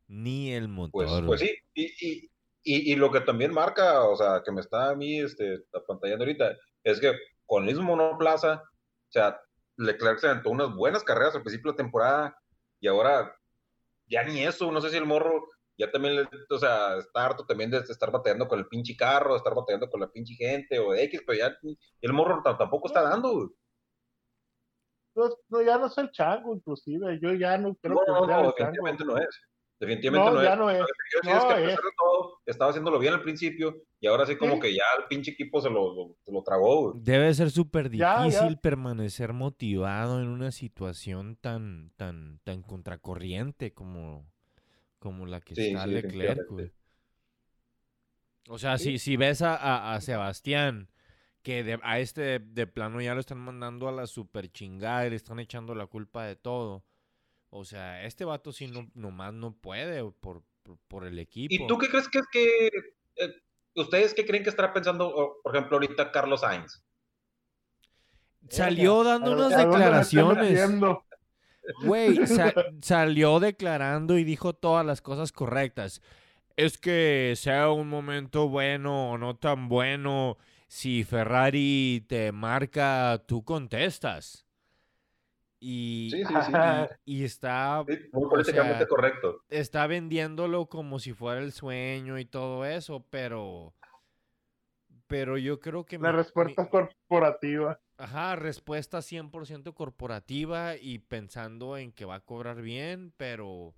[0.08, 0.92] Ni el motor.
[0.92, 1.26] Pues, güey.
[1.28, 2.32] pues sí, y, y,
[2.64, 6.24] y, y lo que también marca, o sea, que me está a mí este, apantallando
[6.24, 7.14] ahorita, es que
[7.46, 9.40] con el mismo monoplaza, o sea,
[9.78, 12.38] Leclerc se aventó unas buenas carreras al principio de la temporada
[12.80, 13.36] y ahora
[14.08, 15.48] ya ni eso, no sé si el morro
[15.78, 19.38] ya también, o sea, está harto también de estar bateando con el pinche carro, de
[19.38, 21.58] estar bateando con la pinche gente o X, pero ya
[22.02, 23.48] el morro tampoco está dando, güey.
[25.16, 27.20] No, no, ya no es el chango, inclusive.
[27.22, 28.72] Yo ya no creo No, que no, sea no, el chango.
[28.72, 29.42] definitivamente no es.
[29.80, 30.60] Definitivamente No, no, ya es.
[30.60, 30.80] no es.
[30.80, 31.66] Lo que quiero decir es que a es.
[31.68, 34.60] pesar de todo, estaba haciéndolo bien al principio y ahora sí como Sí.
[34.62, 37.04] que ya el pinche equipo se lo, lo- se lo tragó, güey.
[37.04, 38.24] Debe ser súper Ya, ya.
[38.24, 44.26] difícil permanecer motivado en una situación tan, tan, tan contracorriente como,
[45.04, 46.72] como la que Sí, está sí, Leclerc, güey.
[48.48, 50.90] O sea, si, si ves a, a- a Sebastián,
[51.42, 55.06] que de- a este de, de plano ya lo están mandando a la super chingada
[55.06, 56.86] y le están echando la culpa de todo.
[57.50, 61.54] O sea, este vato sí no, nomás no puede por, por, por el equipo.
[61.54, 62.68] ¿Y tú qué crees que es que...
[63.18, 63.34] eh,
[63.76, 66.82] ¿Ustedes qué creen que estará pensando, por ejemplo, ahorita Carlos Sainz?
[68.50, 70.60] Salió dando ¿A- unas declaraciones.
[71.86, 76.02] Güey, sa- salió declarando y dijo todas las cosas correctas.
[76.56, 80.38] Es que sea un momento bueno o no tan bueno,
[80.68, 84.46] si Ferrari te marca, tú contestas.
[85.60, 86.52] Y, Sí, sí, sí.
[87.06, 89.42] y, y está, Sí, muy políticamente sea, correcto.
[89.50, 93.74] está vendiéndolo como si fuera el sueño y todo eso, pero...
[95.08, 95.98] Pero yo creo que...
[95.98, 97.80] La mi- respuesta mi- corporativa.
[97.98, 103.76] Ajá, respuesta 100% corporativa y pensando en que va a cobrar bien, pero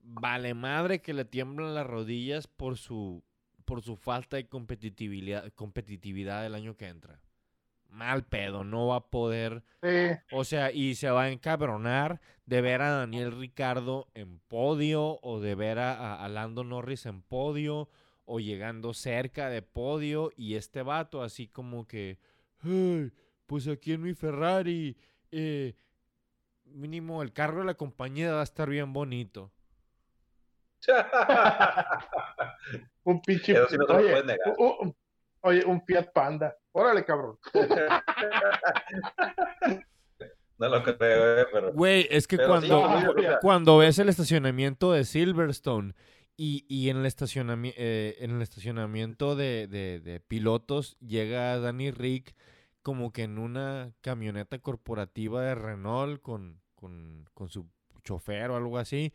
[0.00, 3.22] vale madre que le tiemblan las rodillas por su
[3.64, 7.20] por su falta de competitividad competitividad el año que entra.
[7.88, 9.88] Mal pedo, no va a poder, Sí,
[10.32, 15.40] o sea, y se va a encabronar de ver a Daniel Ricardo en podio o
[15.40, 17.88] de ver a, a- Lando Norris en podio
[18.24, 22.18] o llegando cerca de podio y este vato así como que,
[22.62, 23.12] "Ay,
[23.52, 24.96] pues aquí en mi Ferrari,
[25.30, 25.74] eh,
[26.64, 29.52] mínimo el carro de la compañía va a estar bien bonito.
[33.04, 33.54] un pinche.
[33.68, 34.54] Sí no oye, puedes negar.
[34.56, 34.96] u- u-
[35.42, 36.56] oye, un Fiat Panda.
[36.72, 37.38] Órale, cabrón.
[40.56, 41.74] no lo creo, eh, pero...
[41.74, 45.92] Güey, es que sí, cuando, cuando ves el estacionamiento de Silverstone
[46.38, 51.90] y, y en, el estacionami- eh, en el estacionamiento de, de- de pilotos llega Danny
[51.90, 52.34] Rick
[52.82, 57.68] como que en una camioneta corporativa de Renault con, con, con su
[58.04, 59.12] chofer o algo así.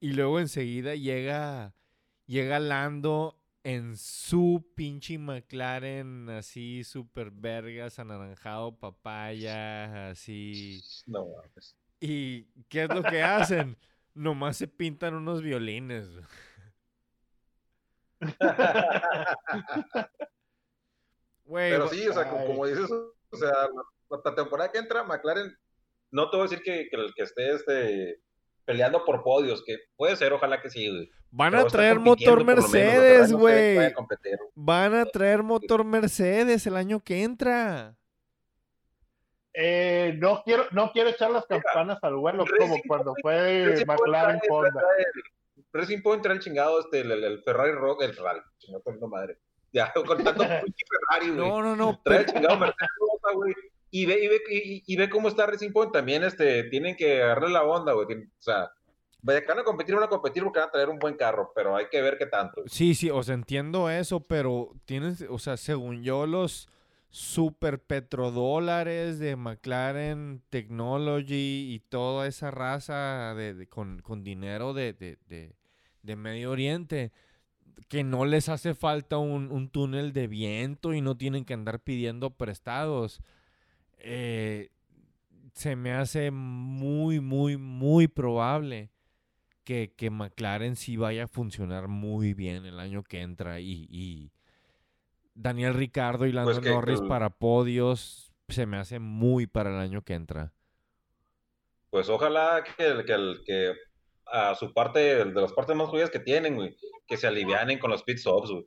[0.00, 1.74] Y luego enseguida llega,
[2.26, 10.80] llega Lando en su pinche McLaren así super vergas, anaranjado, papaya, así.
[11.06, 11.74] No, mames.
[11.98, 13.76] ¿Y qué es lo que hacen?
[14.14, 16.08] Nomás se pintan unos violines.
[21.50, 25.56] Pero sí, o sea, como, dices, o sea, la, la temporada que entra, McLaren,
[26.10, 28.20] no te voy a decir que, que, el que esté este,
[28.64, 31.10] peleando por podios, que puede ser, ojalá que sí, güey.
[31.30, 33.78] van a traer motor Mercedes, no güey.
[34.54, 37.96] Van a traer motor Mercedes el año que entra.
[39.58, 43.66] Eh, no quiero, no quiero echar las campanas al vuelo como Racing cuando Point- fue
[43.70, 44.82] Racing McLaren Honda.
[45.72, 49.08] Racing Point trae el chingado, este, el, el- el Ferrari Rock, el Ferrari, chingado, poniendo
[49.08, 49.38] madre.
[49.76, 51.36] Ya, Ferrari, güey.
[51.36, 52.00] No, no, no.
[52.02, 53.54] Trae pero- el chingado Mercedes, Rosa, güey.
[53.90, 55.92] Y ve, y, ve, y, y ve cómo está Racing Point.
[55.92, 58.06] También este, tienen que agarrarle la onda, güey.
[58.10, 58.70] O sea,
[59.22, 61.86] van a competir, van a competir porque van a traer un buen carro, pero hay
[61.90, 62.62] que ver qué tanto.
[62.66, 66.68] Sí, sí, o sea, entiendo eso, pero tienes, o sea, según yo, los
[67.10, 74.92] super petrodólares de McLaren Technology y toda esa raza de, de- con, con dinero de,
[74.92, 75.54] de, de-
[76.02, 77.12] de Medio Oriente,
[77.88, 81.80] que no les hace falta un, un túnel de viento y no tienen que andar
[81.80, 83.20] pidiendo prestados.
[83.98, 84.70] eh,
[85.54, 88.90] se me hace muy, muy, muy probable
[89.64, 94.32] que, que McLaren sí vaya a funcionar muy bien el año que entra y, y
[95.34, 99.70] Daniel Ricardo y Lando Pues que- Norris que- para podios se me hace muy para
[99.70, 100.52] el año que entra.
[101.90, 103.72] Pues ojalá que, que, el- que
[104.26, 107.90] a su parte, de las partes más jodidas que tienen, güey, que se alivianen con
[107.90, 108.66] los pit stops, güey.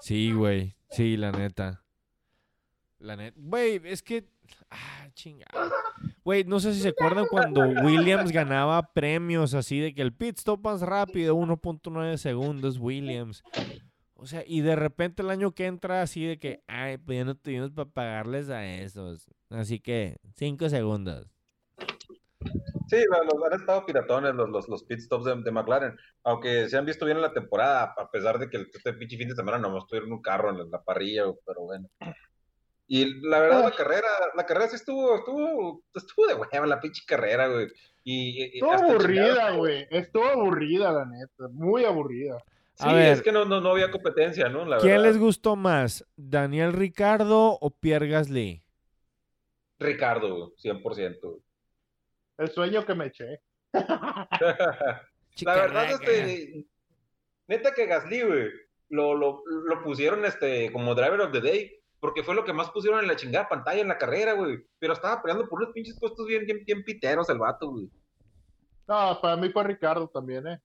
[0.00, 0.76] Sí, güey.
[0.90, 1.82] Sí, la neta.
[2.98, 3.36] La neta.
[3.40, 4.26] Güey, es que.
[4.70, 5.70] Ah, chingada.
[6.24, 10.38] Güey, no sé si se acuerdan cuando Williams ganaba premios así de que el pit
[10.38, 13.42] stop más rápido, 1.9 segundos, Williams.
[14.14, 17.24] O sea, y de repente el año que entra así de que, ay, pues ya
[17.24, 19.28] no tuvimos para pagarles a esos.
[19.50, 21.33] Así que, 5 segundos.
[22.88, 26.68] Sí, lo- los, han estado piratones los, los, los pit stops de, de McLaren, aunque
[26.68, 29.28] se han visto bien en la temporada, a pesar de que el- este pinche fin
[29.28, 31.88] de semana nomás tuvieron un carro en la, la parrilla, pero bueno.
[32.86, 37.02] Y la verdad, la carrera, la carrera sí estuvo, estuvo, estuvo de hueva la pinche
[37.06, 37.68] carrera, güey.
[38.04, 39.86] Y, y- Estuvo aburrida, güey.
[39.90, 41.48] Estuvo aburrida, la neta.
[41.52, 42.36] Muy aburrida.
[42.74, 43.12] Sí, A ver.
[43.14, 44.66] es que no, no, no había competencia, ¿no?
[44.66, 45.06] La ¿Quién verdad.
[45.08, 46.04] les gustó más?
[46.16, 48.62] ¿Daniel Ricardo o Pierre Gasly?
[49.78, 51.40] Ricardo, güey, 100%.
[52.38, 53.40] El sueño que me eché.
[53.72, 56.64] La verdad, este,
[57.48, 58.50] neta que Gasly, güey,
[58.88, 62.70] lo, lo, lo pusieron este, como driver of the day, porque fue lo que más
[62.70, 64.58] pusieron en la chingada pantalla en la carrera, güey.
[64.78, 67.90] Pero estaba peleando por unos pinches puestos bien, bien, bien piteros el vato, güey.
[68.86, 70.60] No, para mí fue Ricardo también, ¿eh?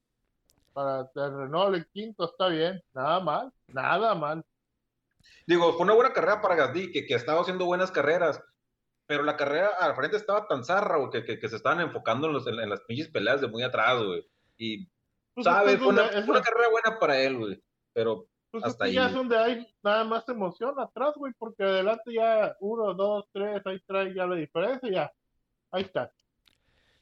[0.73, 4.45] para el Renault el quinto está bien, nada mal, nada mal.
[5.45, 8.41] Digo, fue una buena carrera para Gasly, que, que estaba haciendo buenas carreras,
[9.09, 12.27] pero la carrera al frente estaba tan zarra, güey, que, que, que se estaban enfocando
[12.27, 14.23] en, los, en, en las pinches peleas de muy atrás, güey.
[14.55, 14.87] Y,
[15.33, 15.73] Pues ¿sabes?
[15.75, 17.63] es Fue una, fue una carrera buena para él, güey.
[17.91, 18.93] Pero pues hasta ahí.
[18.93, 23.61] ya es donde hay nada más emoción atrás, güey, porque adelante ya uno, dos, tres,
[23.65, 25.11] ahí trae ya la diferencia, ya.
[25.71, 26.13] Ahí está.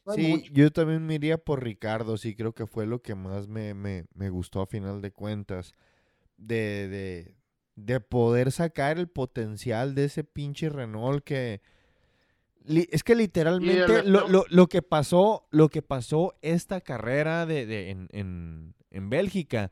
[0.06, 0.54] No Sí, mucho.
[0.54, 4.06] yo también me iría por Ricardo, sí, creo que fue lo que más me, me,
[4.14, 5.74] me gustó a final de cuentas.
[6.38, 7.36] De, de,
[7.76, 11.62] de poder sacar el potencial de ese pinche Renault que...
[12.68, 17.90] es que literalmente lo, lo- lo que pasó, lo que pasó esta carrera de, de-
[17.92, 19.72] en, en, en Bélgica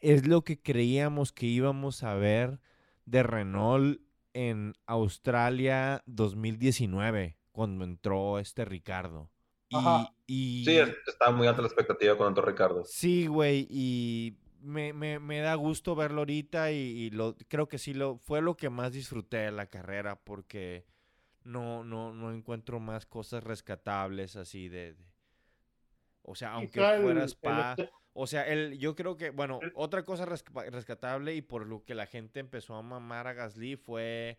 [0.00, 2.60] es lo que creíamos que íbamos a ver
[3.06, 4.00] de Renault
[4.34, 9.30] en Australia 2019, cuando entró este Ricardo.
[9.68, 10.14] Y, Ajá.
[10.26, 12.84] y- Sí, es- estaba muy alta la expectativa con Antonio Ricardo.
[12.84, 17.78] sí, güey, y me, me- me da gusto verlo ahorita y, y lo, creo que
[17.78, 20.84] sí lo, fue lo que más disfruté de la carrera porque
[21.46, 24.94] no, no, no encuentro más cosas rescatables así de...
[24.94, 25.04] de-
[26.22, 29.30] o sea, aunque Quizá el- fuera el Spa, este- o sea, el, yo creo que,
[29.30, 33.34] bueno, otra cosa resca- rescatable y por lo que la gente empezó a mamar a
[33.34, 34.38] Gasly fue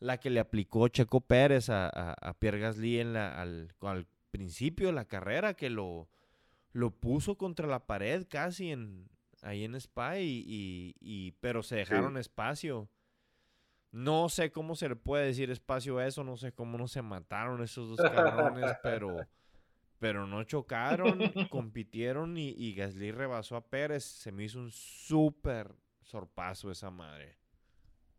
[0.00, 4.06] la que le aplicó Checo Pérez a, a- a Pierre Gasly en la, al, al
[4.30, 6.08] principio de la carrera, que lo,
[6.72, 9.08] lo puso contra la pared casi en,
[9.42, 12.88] ahí en Spa, y, y- y- pero se dejaron espacio.
[13.92, 17.02] No sé cómo se le puede decir espacio a eso, no sé cómo no se
[17.02, 19.26] mataron esos dos cabrones, pero,
[19.98, 21.20] pero no chocaron,
[21.50, 24.02] compitieron y, y Gasly rebasó a Pérez.
[24.04, 27.36] Se me hizo un súper sorpaso esa madre.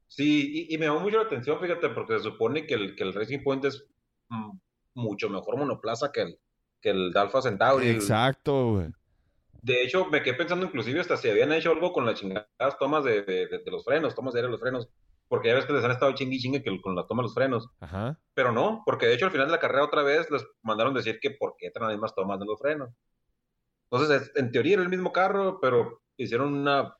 [0.08, 3.04] Sí, y, y me llamó mucho la atención, fíjate, porque se supone que el, que
[3.04, 3.84] el Racing Point es
[4.30, 4.52] mm,
[4.94, 6.40] mucho mejor monoplaza que el,
[6.80, 7.90] que el Alfa Centauri.
[7.90, 8.90] Exacto, güey.
[9.64, 13.04] De hecho, me quedé pensando inclusive hasta si habían hecho algo con las chingadas tomas
[13.06, 14.88] de, de- de- de los frenos, tomas de aire de los frenos,
[15.28, 17.28] porque ya ves que les han estado chingue y chingue que con la toma de
[17.28, 18.20] los frenos, Ajá.
[18.34, 21.20] pero no, porque de hecho al final de la carrera otra vez les mandaron decir
[21.22, 22.90] que por qué traen las mismas tomas de los frenos.
[23.92, 26.96] Entonces, es- en teoría era el mismo carro, pero hicieron una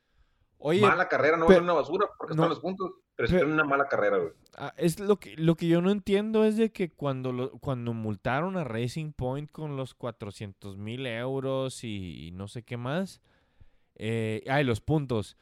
[0.58, 3.34] Oye, mala carrera, no pe- era una basura, porque no, están los puntos, pero pe-
[3.34, 4.32] hicieron una mala carrera, güey.
[4.56, 7.92] Ah, es lo que, lo que yo no entiendo es de que cuando, lo, cuando
[7.92, 13.20] multaron a Racing Point con los 400 mil euros y, y no sé qué más,
[13.96, 15.36] eh, ay, los puntos,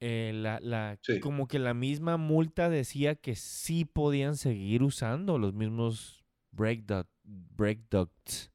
[0.00, 1.20] eh, la, la, Sí.
[1.20, 7.10] como que la misma multa decía que sí podían seguir usando los mismos brake, duct-
[7.24, 8.50] brake ducts.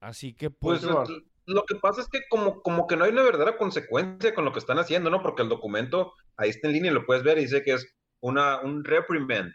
[0.00, 3.12] Así que Pues pues, es- lo que pasa es que como, como que no hay
[3.12, 5.22] una verdadera consecuencia con lo que están haciendo, ¿no?
[5.22, 7.86] Porque el documento ahí está en línea y lo puedes ver y dice que es
[8.20, 9.52] una, un reprimand,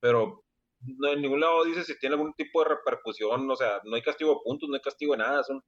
[0.00, 0.42] pero
[0.80, 4.02] no en ningún lado dice si tiene algún tipo de repercusión, o sea, no hay
[4.02, 5.62] castigo de puntos, no hay castigo de nada, es, un-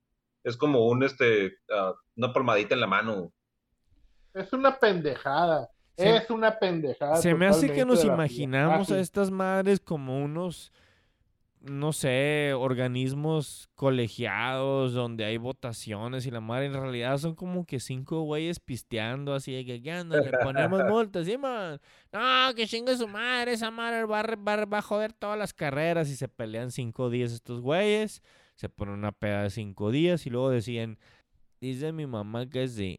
[0.45, 3.33] es como un, este, ah, una palmadita en la mano.
[4.35, 5.70] Es una pendejada.
[5.97, 7.16] Se- es una pendejada.
[7.16, 10.72] Se me hace que nos imaginamos a estas madres como unos,
[11.61, 17.78] no sé, organismos colegiados donde hay votaciones y la madre en realidad son como que
[17.80, 20.20] cinco güeyes pisteando así de que, ¿qué onda?
[20.20, 21.80] Le ponemos multas, ¿sí, man?
[22.12, 26.28] No, que chingue su madre, esa madre va a joder todas las carreras y se
[26.28, 28.20] pelean cinco días estos güeyes,
[28.57, 30.99] se ponen una peda de cinco días y luego decían,
[31.61, 32.99] dice mi mamá que sí.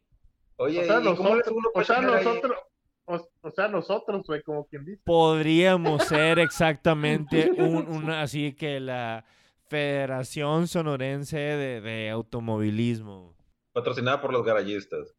[0.56, 2.56] Oye, O sea, ¿y cómo nosotros, o sea, nosotros,
[3.04, 5.02] o, o sea, nosotros, güey, como quien dice.
[5.04, 9.24] podríamos ser exactamente un, una así que la
[9.68, 13.36] Federación Sonorense de, de Automovilismo.
[13.72, 15.14] patrocinada por los garayistas?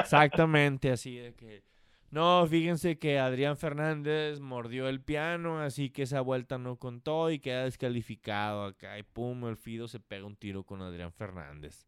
[0.00, 1.62] Exactamente así de que
[2.10, 7.38] no, fíjense que Adrián Fernández mordió el piano, así que esa vuelta no contó y
[7.38, 8.98] queda descalificado acá.
[8.98, 11.87] Y pum, el Fido se pega un tiro con Adrián Fernández.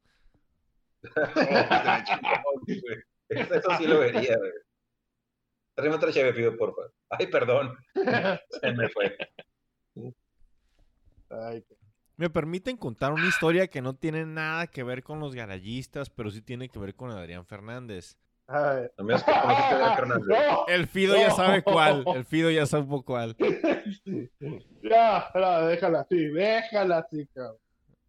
[3.28, 4.50] Eso eso sí lo vería, güey.
[5.74, 6.82] Tráeme otra cheve, pido, porfa.
[7.10, 7.76] Ay, perdón.
[7.94, 9.16] Se me fue.
[11.30, 11.64] Ay,
[12.16, 16.30] Me permiten contar una historia que no tiene nada que ver con los garayistas, pero
[16.30, 18.16] sí tiene que ver con Adrián Fernández.
[18.48, 18.88] ay.
[18.98, 21.36] No, El Fido ya No.
[21.36, 22.04] sabe cuál.
[22.14, 23.36] El Fido ya sabe cuál.
[24.82, 27.56] ya, ya, déjala así, déjala así, cabrón.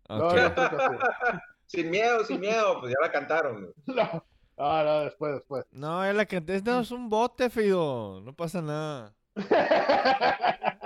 [0.09, 0.33] No, Ok.
[0.35, 1.39] no.
[1.71, 3.73] Sin miedo, sin miedo, pues ya la cantaron.
[4.57, 5.65] No, ah, no, después, después.
[5.71, 8.21] No, es la que es, no, es un bote, Fido.
[8.21, 9.15] No pasa nada.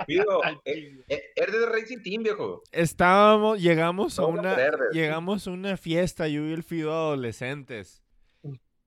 [0.06, 2.62] Pido, Ay, eh, eh, eres de Racing Team, viejo.
[2.70, 4.92] Estábamos, llegamos a una, perder.
[4.92, 8.02] llegamos a una fiesta, yo y el Fido adolescentes.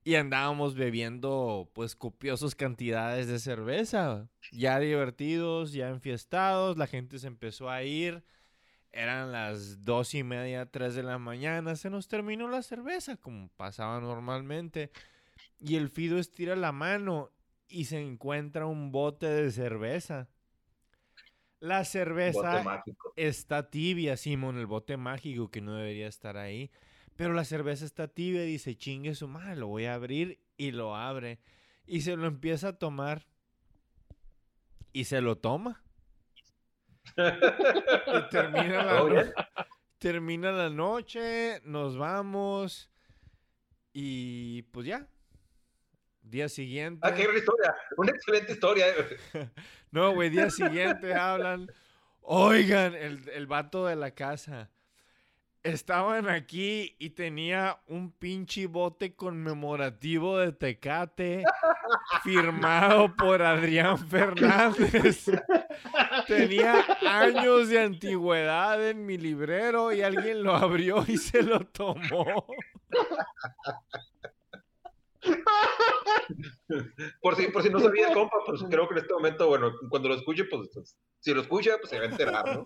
[0.05, 4.29] Y andábamos bebiendo, pues, copiosas cantidades de cerveza.
[4.51, 8.23] Ya divertidos, ya enfiestados, la gente se empezó a ir.
[8.91, 11.75] Eran las dos y media, tres de la mañana.
[11.75, 14.91] Se nos terminó la cerveza, como pasaba normalmente.
[15.59, 17.31] Y el Fido estira la mano
[17.67, 20.27] y se encuentra un bote de cerveza.
[21.59, 22.83] La cerveza
[23.15, 26.71] está tibia, Simón, el bote mágico que no debería estar ahí.
[27.15, 30.71] Pero la cerveza está tibia y dice, chingue su madre, lo voy a abrir y
[30.71, 31.39] lo abre.
[31.85, 33.27] Y se lo empieza a tomar.
[34.93, 35.83] Y se lo toma.
[39.97, 42.89] Termina la noche, nos vamos.
[43.93, 45.07] Y pues ya.
[46.21, 46.99] Día siguiente.
[47.03, 47.75] Ah, qué gran historia.
[47.97, 48.85] Una excelente historia.
[48.89, 49.49] eh.
[49.91, 51.67] No, güey, día siguiente hablan.
[52.21, 54.69] Oigan, el, el vato de la casa.
[55.63, 61.43] Estaban aquí y tenía un pinche bote conmemorativo de Tecate
[62.23, 65.25] firmado por Adrián Fernández.
[66.27, 72.45] Tenía años de antigüedad en mi librero y alguien lo abrió y se lo tomó.
[77.21, 80.07] Por si, por si no sabía, compa, pues creo que en este momento, bueno, cuando
[80.07, 82.63] lo escuche, pues, pues, si lo escucha, pues se va a enterar, ¿no?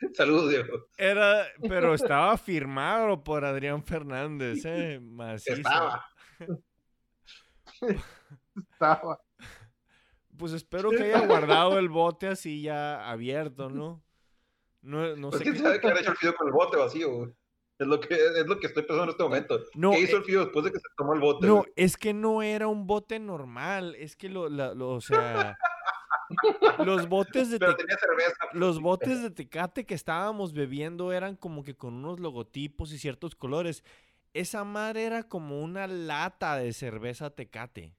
[0.14, 0.86] Saludos, Diego.
[0.98, 5.54] Era, pero estaba firmado por Adrián Fernández, eh, macizo.
[5.56, 6.04] Estaba.
[8.72, 9.20] Estaba.
[10.38, 14.02] Pues espero que haya guardado el bote así ya abierto, ¿no?
[14.82, 16.76] No, no Pues sé quién qué- sabe qué habrá hecho el Fido con el bote
[16.76, 17.30] vacío, güey.
[17.78, 19.60] Es lo que, es lo que estoy pensando en este momento.
[19.74, 21.46] No, ¿Qué hizo eh, el Fido después de que se tomó el bote?
[21.46, 21.72] No, güey?
[21.76, 25.56] es que no era un bote normal, es que lo, la- lo- o sea,
[26.84, 28.36] los botes de Pero Te- tenía cerveza.
[28.52, 33.34] los botes de Tecate que estábamos bebiendo eran como que con unos logotipos y ciertos
[33.34, 33.84] colores.
[34.34, 37.94] Esa madre era como una lata de cerveza Tecate.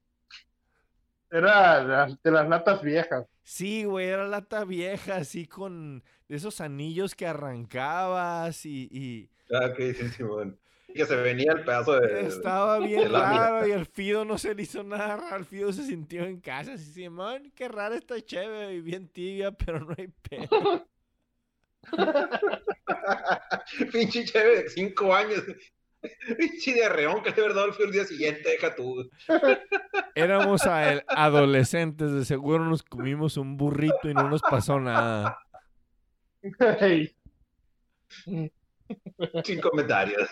[1.29, 3.25] Era de las- de las latas viejas.
[3.43, 9.77] Sí, güey, era lata vieja, así con esos anillos que arrancabas y, y Ah, ok,
[9.97, 10.59] sí, Simón.
[10.97, 12.27] Que se venía el pedazo de.
[12.27, 15.37] estaba bien raro y el Fido no se le hizo nada raro.
[15.37, 19.51] El Fido se sintió en casa, así, Simón, qué rara está chévere y bien tibia,
[19.65, 20.87] pero no hay pedo.
[23.91, 25.43] Pinche chévere de cinco años.
[26.37, 29.09] Pinche de reón que de verdad el Fido el día siguiente, deja tú.
[30.15, 35.39] Éramos a- adolescentes, de seguro nos comimos un burrito y no nos pasó nada.
[36.79, 37.13] Ey,
[39.43, 40.29] Sin comentarios.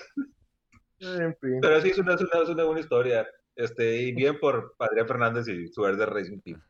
[0.99, 1.59] En fin.
[1.61, 3.27] Pero sí, es una, es una, es una buena historia.
[3.55, 6.61] Este, y bien por Adrián Fernández y su verde Racing Team.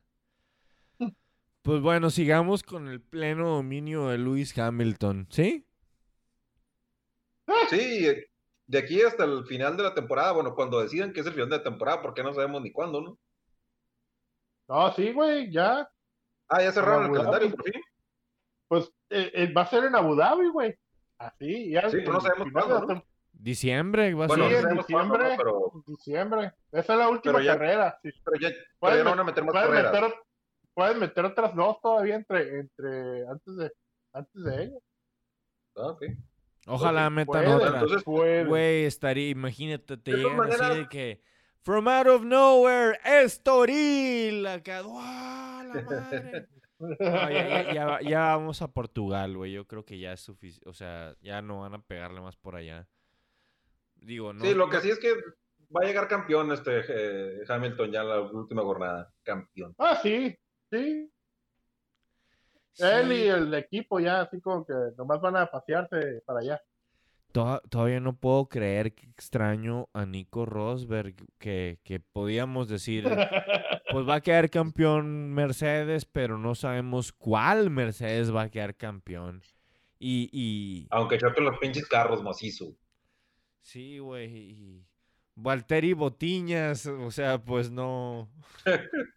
[1.64, 5.66] Pues bueno, sigamos con el pleno dominio de Lewis Hamilton, ¿sí?
[7.72, 8.08] Sí,
[8.68, 11.50] de aquí hasta el final de la temporada, bueno, cuando decidan que es el final
[11.50, 13.18] de la temporada, porque no sabemos ni cuándo, ¿no?
[14.68, 15.90] No, sí, güey, ya.
[16.48, 17.82] Ah, ya cerraron el calendario por fin.
[18.68, 20.76] Pues eh, eh, va a ser en Abu Dhabi, güey.
[21.18, 21.90] Así, ya.
[21.90, 23.06] Sí, pero no el sabemos de cuándo, ¿no?
[23.46, 24.64] Diciembre va a Bueno, Sí, no en ser.
[24.64, 24.84] cuándo,
[25.18, 25.30] diciembre.
[25.30, 25.38] ¿no?
[25.38, 26.52] pero, Diciembre.
[26.72, 28.00] Esa es la última Pero ya- carrera.
[28.02, 28.10] sí.
[28.24, 29.94] pero ya, pero Pueden ya no met- van a meter más Pueden carreras.
[29.94, 30.14] meter,
[30.74, 33.72] pueden meter otras dos todavía entre, entre antes de
[34.14, 34.84] antes de ellos.
[35.76, 36.04] Ah, ok.
[36.68, 37.68] Ojalá Ok, metan Pueden, otra.
[37.68, 38.48] entonces- pueden.
[38.48, 41.22] Güey, estaría, imagínate, te llegan así maneras- de que
[41.62, 44.46] From out of nowhere, Estoril.
[44.48, 46.48] Acá, ¡guau, la madre!
[46.78, 49.52] No, ya, ya- ya ya vamos a Portugal, güey.
[49.54, 50.68] Yo creo que ya es suficiente.
[50.70, 52.88] O sea, ya no van a pegarle más por allá.
[54.06, 54.44] Digo, no.
[54.46, 55.14] sí, lo que sí es que
[55.76, 59.12] va a llegar campeón este eh, Hamilton ya en la última jornada.
[59.24, 59.74] Campeón.
[59.80, 60.36] Ah, sí,
[60.72, 61.12] sí.
[62.78, 66.62] Él y el equipo ya así como que nomás van a pasearse para allá.
[67.32, 71.16] to- todavía no puedo creer que extraño a Nico Rosberg.
[71.38, 73.06] Que, que podíamos decir,
[73.92, 79.42] pues va a quedar campeón Mercedes, pero no sabemos cuál Mercedes va a quedar campeón.
[79.98, 82.76] Y, y Aunque choquen los pinches carros macizo.
[83.66, 84.26] Sí, güey.
[84.52, 84.86] Y
[85.36, 88.30] Valtteri Botiñas, o sea, pues no.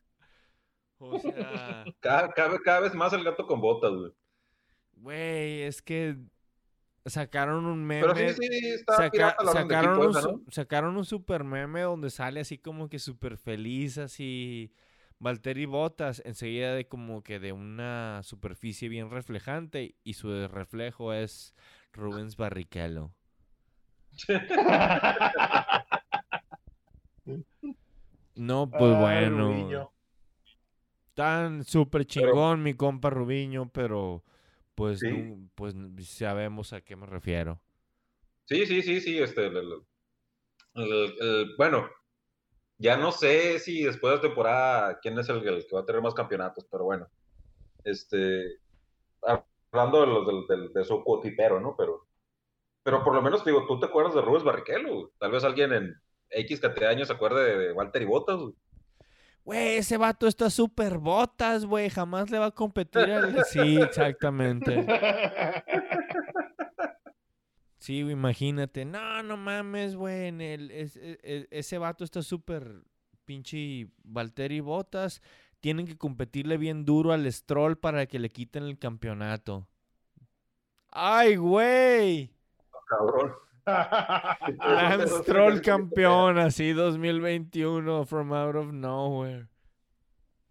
[1.01, 4.13] O sea, Cada, cada, cada vez más el gato con botas, güey.
[4.95, 6.17] güey, es que
[7.07, 8.01] sacaron un meme.
[8.13, 10.45] Pero sí, sí, está saca- sacaron, equipo un, esa, su- ¿no?
[10.51, 14.73] sacaron un super meme donde sale así como que súper feliz, así.
[15.21, 21.55] Valtteri Botas, enseguida de como que de una superficie bien reflejante y su reflejo es
[21.93, 23.13] Rubens Barrichello.
[28.35, 29.47] No, pues Ay, bueno.
[29.49, 29.91] Rubiño.
[31.15, 34.23] Tan súper chingón mi compa Rubiño, pero
[34.77, 35.11] pues, Sí.
[35.11, 37.61] nu- pues sabemos a qué me refiero.
[38.45, 39.83] Sí, sí, sí, sí, este, el- el-
[40.75, 41.89] el- el- bueno,
[42.79, 46.01] ya no sé si después de la temporada quién es el, que va a tener
[46.01, 47.09] más campeonatos, pero bueno,
[47.83, 48.59] este,
[49.73, 51.75] hablando de, los, del, del- de su cotipero, ¿no?
[51.77, 52.07] Pero,
[52.83, 55.13] pero por lo menos, digo, tú te acuerdas de Rubens Barrichello.
[55.19, 55.95] Tal vez alguien en
[56.31, 58.55] X cantidad de años se acuerde de, Walter y Bottas, güey.
[59.79, 61.89] Ese vato está súper botas, güey.
[61.89, 63.45] Jamás le va a competir al...
[63.47, 64.87] Sí, exactamente.
[67.79, 68.85] Sí, imagínate.
[68.85, 70.27] No, no mames, güey.
[70.27, 70.69] en e-
[71.23, 72.83] e- ese vato está súper
[73.25, 75.23] pinche Valtteri Botas.
[75.61, 79.67] Tienen que competirle bien duro al Stroll para que le quiten el campeonato.
[80.91, 82.31] ¡Ay, güey!
[82.89, 83.35] Cabrón.
[84.59, 89.47] Lance Stroll campeón, así 2021, from out of nowhere.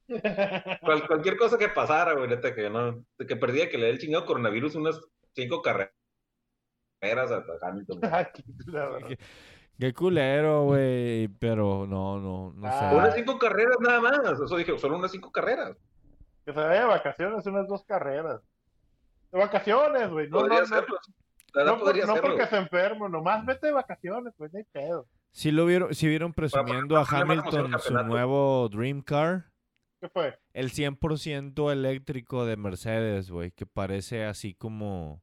[0.08, 4.00] Cual- cualquier cosa que pasara, güey, neta, que no, que perdía que le dé el
[4.00, 5.02] chingado coronavirus unas
[5.34, 5.92] cinco carreras
[7.02, 8.00] a a Hamilton.
[9.80, 11.28] Qué culero, güey.
[11.40, 12.90] Pero no, no, no Ah.
[12.90, 12.96] sé.
[12.96, 14.40] Unas cinco carreras nada más.
[14.40, 15.76] Eso dije, solo unas cinco carreras.
[16.46, 18.42] Que se vaya de vacaciones unas dos carreras.
[19.32, 20.30] De vacaciones, güey.
[20.30, 20.88] No, podría no, verdad
[21.56, 25.08] no, por- porque se enfermo, nomás vete de vacaciones, pues no hay pedo.
[25.32, 29.46] Si lo vieron, si vieron presumiendo a Hamilton su nuevo Dream Car,
[30.00, 30.38] ¿Qué fue?
[30.54, 35.22] el 100% eléctrico de Mercedes, güey, que parece así como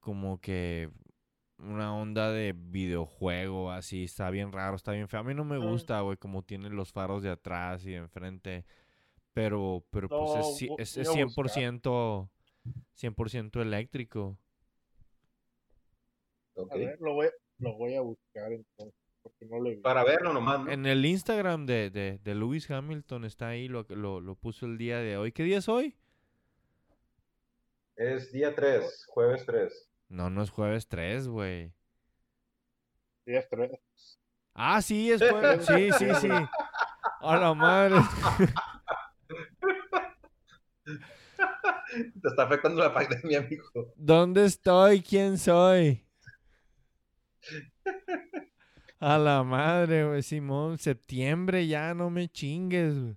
[0.00, 0.90] como que
[1.58, 5.20] una onda de videojuego, así, está bien raro, está bien feo.
[5.20, 5.68] A mí no me Mm.
[5.70, 8.64] gusta, güey, como tiene los faros de atrás y de enfrente,
[9.34, 12.30] pero pero pues es, es, es a 100%
[12.94, 14.38] 100% eléctrico.
[16.62, 16.72] Ok.
[16.72, 19.76] A ver, lo voy, lo voy a buscar entonces, porque no vi.
[19.76, 20.70] Para verlo nomás, ¿no?
[20.70, 24.78] En el Instagram de, de, de Lewis Hamilton está ahí, lo, lo, lo puso el
[24.78, 25.32] día de hoy.
[25.32, 25.96] ¿Qué día es hoy?
[27.96, 29.90] Es día 3, jueves 3.
[30.08, 31.72] No, no es jueves 3, güey.
[33.26, 33.70] Es tres.
[34.54, 35.66] Ah, sí, es jueves.
[35.66, 36.28] Sí, sí, sí.
[37.20, 37.96] A la madre.
[42.22, 43.64] Te está afectando la pandemia, amigo.
[43.96, 45.02] ¿Dónde estoy?
[45.02, 46.06] ¿Quién soy?
[48.98, 50.78] A la madre, güey, Simón.
[50.78, 53.16] Septiembre ya, no me chingues, güey.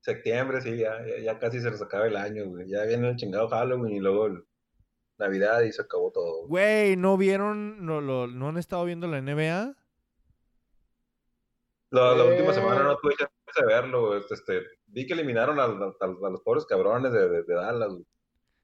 [0.00, 2.68] Septiembre, sí, ya, ya, ya casi se nos acaba el año, güey.
[2.68, 4.44] Ya viene el chingado Halloween y luego el-
[5.18, 6.46] Navidad y se acabó todo.
[6.46, 9.76] Güey, ¿no vieron, no, lo, no han estado viendo la NBA?
[11.90, 12.54] La, la última Eh.
[12.54, 14.20] semana no tuve chance de verlo, güey.
[14.20, 17.88] Este, este, vi que eliminaron a, a- a los pobres cabrones de, de- de Dallas,
[17.90, 18.06] güey.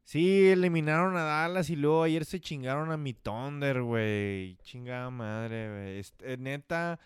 [0.09, 4.57] Sí, eliminaron a Dallas y luego ayer se chingaron a mi Thunder, güey.
[4.59, 5.99] Chingada madre, güey.
[5.99, 7.01] Este, neta,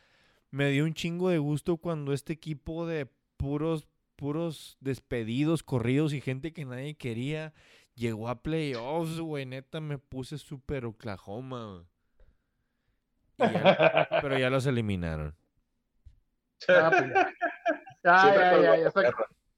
[0.50, 3.06] me dio un chingo de gusto cuando este equipo de
[3.38, 7.54] puros, puros despedidos, corridos y gente que nadie quería
[7.94, 9.46] llegó a playoffs, güey.
[9.46, 11.86] Neta, me puse súper Oklahoma,
[13.38, 15.34] ya- pero ya los eliminaron.
[16.68, 17.32] Ah, pues ya.
[18.04, 19.12] Ya.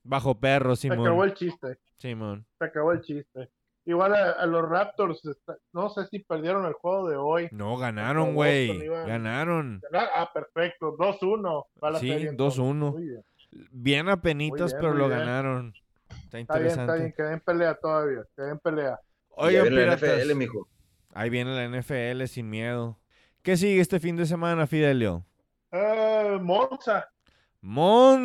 [0.05, 1.29] Bajo perro, se acabó Simón.
[1.29, 1.79] el chiste.
[1.99, 2.47] Simón.
[2.59, 3.49] Se acabó el chiste.
[3.85, 7.49] Igual a, a los Raptors, está- no sé si perdieron el juego de hoy.
[7.51, 8.87] No, ganaron, güey.
[8.89, 9.81] Ganaron.
[9.93, 10.97] Ah, perfecto.
[10.97, 11.65] 2-1.
[11.83, 12.61] va la Sí, serie, entonces.
[12.61, 12.93] 2-1.
[12.93, 13.25] Muy bien.
[13.71, 15.19] Bien apenitas, bien, pero lo bien.
[15.21, 15.75] ganaron.
[16.09, 16.83] Está Está bien, interesante.
[16.93, 17.15] está bien.
[17.17, 18.23] Quedé en pelea todavía.
[18.37, 19.01] Quedé en pelea.
[19.31, 20.21] Oigan, viene la piratas.
[20.27, 20.69] NFL, mijo.
[21.15, 22.99] Ahí viene la NFL sin miedo.
[23.43, 25.27] ¿Qué sigue este fin de semana, Fidelio?
[25.73, 27.09] Eh, Monza.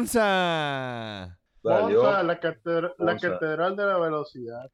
[0.07, 1.37] ¡Monza!
[1.69, 2.03] Valió.
[2.03, 3.29] Monza, la, catedra- la Monza.
[3.31, 4.71] catedral de la velocidad.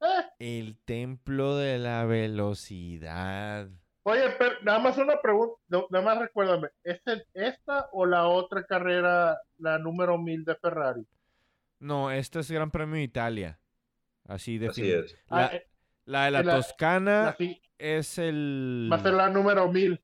[0.00, 3.68] Eh, El templo de la velocidad.
[4.02, 5.56] Oye, pero nada más una pregunta,
[5.90, 11.04] nada más recuérdame, ¿es el- esta o la otra carrera, la número 1000 de Ferrari?
[11.80, 13.58] No, este es Gran Premio de Italia.
[14.28, 15.12] Así de Así es.
[15.28, 15.66] La, Ah, eh,
[16.04, 18.88] la de la la- Toscana la sí, es el...
[18.92, 20.00] va a ser la número 1000.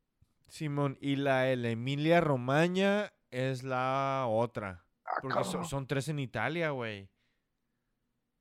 [0.49, 4.85] Simón, y la de la Emilia Romagna es la otra.
[5.15, 7.09] Ah, Porque son, tres en Italia, güey.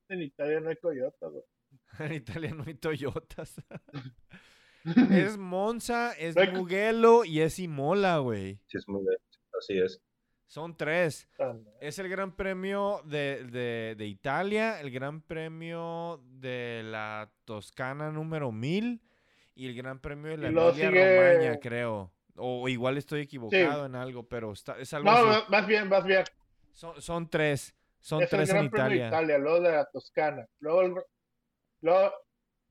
[0.08, 1.42] En Italia no hay Toyota, güey.
[1.98, 3.60] En Italia no hay Toyotas.
[5.10, 8.58] es Monza, es Mugello y es Imola, güey.
[8.66, 9.04] Sí, es bien.
[9.58, 10.00] Así es.
[10.46, 11.28] Son tres.
[11.38, 18.10] Ah, Es el Gran Premio de, de- de Italia, el Gran Premio de la Toscana
[18.10, 19.00] número 1000
[19.54, 22.12] y el Gran Premio de la Emilia sigue- Romagna, creo.
[22.36, 25.44] O igual estoy equivocado en algo, pero está, es algo No, así.
[25.50, 26.24] más bien, más bien.
[26.72, 27.74] Son, son tres.
[28.00, 29.08] Son es el tres en Gran Premio de Italia.
[29.08, 30.46] Italia, luego de la Toscana.
[30.58, 30.94] Luego, el-
[31.82, 32.12] luego,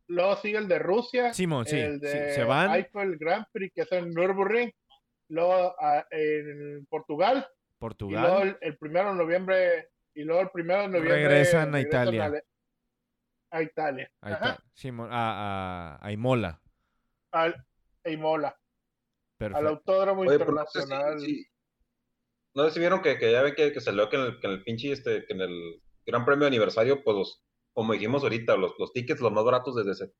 [0.07, 1.33] luego sigue el de Rusia.
[1.33, 2.71] Simón, sí, el sí, de se van.
[2.75, 4.71] Eiffel Grand Prix, que es en Nürburgring.
[5.29, 7.37] Luego ah, en Portugal.
[7.37, 7.47] Y luego
[7.79, 8.47] Portugal.
[8.47, 9.89] el, el primero de noviembre.
[10.13, 11.13] Y luego el primero de noviembre.
[11.15, 12.43] Regresan a Italia.
[13.49, 14.11] A, Italia.
[14.21, 14.33] Ajá.
[14.33, 14.63] está.
[14.73, 16.59] Simón, a, a, a Imola.
[17.31, 17.65] Al,
[18.03, 18.49] a Imola.
[18.49, 18.55] Al
[19.37, 19.67] Perfecto.
[19.69, 21.19] Autódromo Oye, Internacional.
[21.21, 21.45] si-
[22.53, 24.47] no sé si vieron que, que ya ven que, que salió que en el, que
[24.47, 27.43] en el pinche, este, que en el Gran Premio de aniversario, pues los,
[27.73, 30.13] como dijimos ahorita, los, los tickets los más baratos desde se-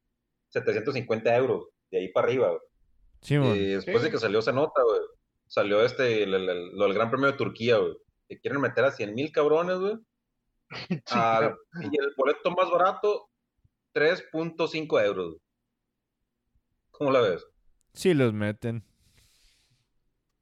[0.49, 2.61] 750 euros, de ahí para arriba, güey.
[3.21, 3.35] Sí.
[3.35, 4.03] Y después Sí.
[4.05, 4.99] de que salió esa nota, güey,
[5.47, 7.93] salió este, el, el- el- lo del Gran Premio de Turquía, güey.
[8.27, 9.95] Que quieren meter a 100 mil cabrones, güey.
[11.07, 13.29] al- y el boleto más barato,
[13.93, 15.27] 3.5 euros.
[15.29, 15.41] güey.
[16.91, 17.45] ¿Cómo la ves?
[17.93, 18.83] Sí los meten.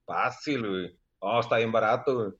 [0.05, 0.98] Fácil, güey.
[1.19, 2.35] Oh, está bien barato,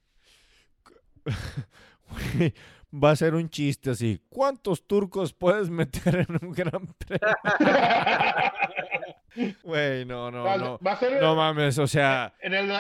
[1.25, 2.53] güey.
[2.91, 4.19] Va a ser un chiste así.
[4.30, 7.36] ¿Cuántos turcos puedes meter en un gran premio?
[9.63, 10.80] Güey, no, no, no.
[10.86, 12.71] va a ser No mames, o sea, en el,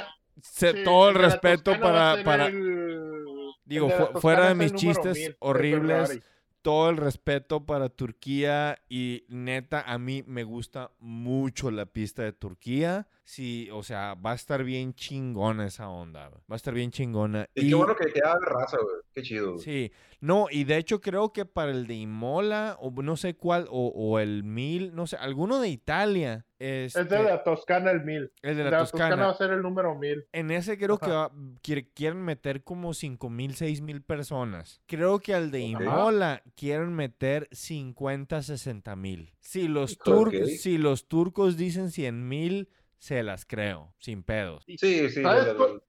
[0.41, 3.25] se- sí, todo el respeto para, para, el-
[3.65, 6.19] digo, fu- fuera de mis chistes 1000 de horribles,
[6.63, 12.33] todo el respeto para Turquía y neta, a mí me gusta mucho la pista de
[12.33, 13.07] Turquía.
[13.31, 16.41] Sí, o sea, va a estar bien chingona esa onda, güey.
[16.49, 17.47] va a estar bien chingona.
[17.53, 18.95] Y, qué bueno que queda de raza, güey.
[19.13, 19.63] Qué chido, güey.
[19.63, 23.67] Sí, no, y de hecho creo que para el de Imola, o no sé cuál,
[23.69, 26.47] o, o el Mil, no sé, alguno de Italia.
[26.57, 28.31] Este, Es de la Toscana el 1000.
[28.41, 30.25] el de De la, la Toscana va a ser el número 1000.
[30.33, 34.81] En ese creo que va- quiere- quieren meter como 5 mil, 6 mil personas.
[34.87, 35.59] Creo que al de.
[35.61, 39.35] Imola quieren meter 50, 60 mil.
[39.39, 42.69] Si los, turcos, si los turcos dicen 100 mil,
[42.99, 44.63] se las creo, sin pedos.
[44.67, 44.77] Sí,
[45.09, 45.23] sí.
[45.23, 45.81] ¿Sabes la- la- cu-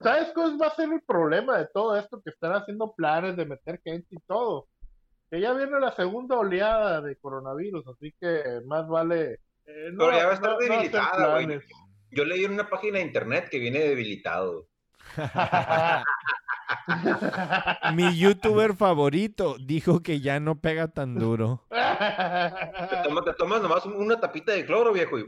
[0.00, 2.20] ¿Sabes cuál va a ser el problema de todo esto?
[2.22, 4.68] Que están haciendo planes de meter gente y todo.
[5.30, 9.40] Que ya viene la segunda oleada de coronavirus, así que más vale.
[9.66, 11.60] eh, no, Pero ya va a estar no- debilitada, güey.
[12.12, 14.66] Yo leí en una página de internet que viene debilitado.
[17.94, 21.64] Mi youtuber favorito dijo que ya no pega tan duro.
[21.70, 25.24] Te tomas, te tomas nomás un- una tapita de cloro, viejo, y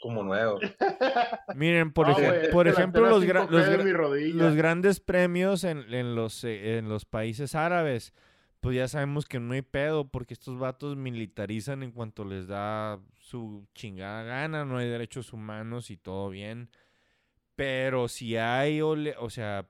[0.00, 0.58] como nuevo.
[1.54, 4.42] Miren, por, No, la ejemplo, los, gra- 5G los de gra- mi rodilla.
[4.44, 8.12] los grandes premios en, en los, eh, en los países árabes,
[8.60, 12.98] pues ya sabemos que no hay pedo porque estos vatos militarizan en cuanto les da
[13.18, 16.68] su chingada gana, no hay derechos humanos y todo bien.
[17.56, 19.68] Pero si hay, ole- o sea,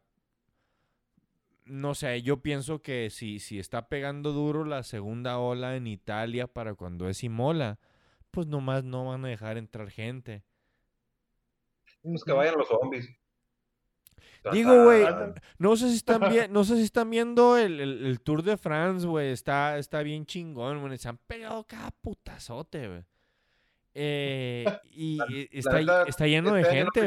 [1.67, 6.47] no sé, yo pienso que si, si está pegando duro la segunda ola en Italia
[6.49, 7.79] para cuando es Imola,
[8.31, 10.43] pues nomás no van a dejar entrar gente.
[12.03, 13.09] Pues que vayan los zombies.
[14.53, 15.05] Digo, güey,
[15.59, 18.57] no sé si están bien, no sé si están viendo el, el- el Tour de
[18.57, 19.31] France, güey.
[19.33, 20.97] Está, está bien chingón, güey.
[20.99, 23.05] Se han pegado cada putazote, güey.
[23.93, 27.01] Eh, y La- está, está lleno de este gente,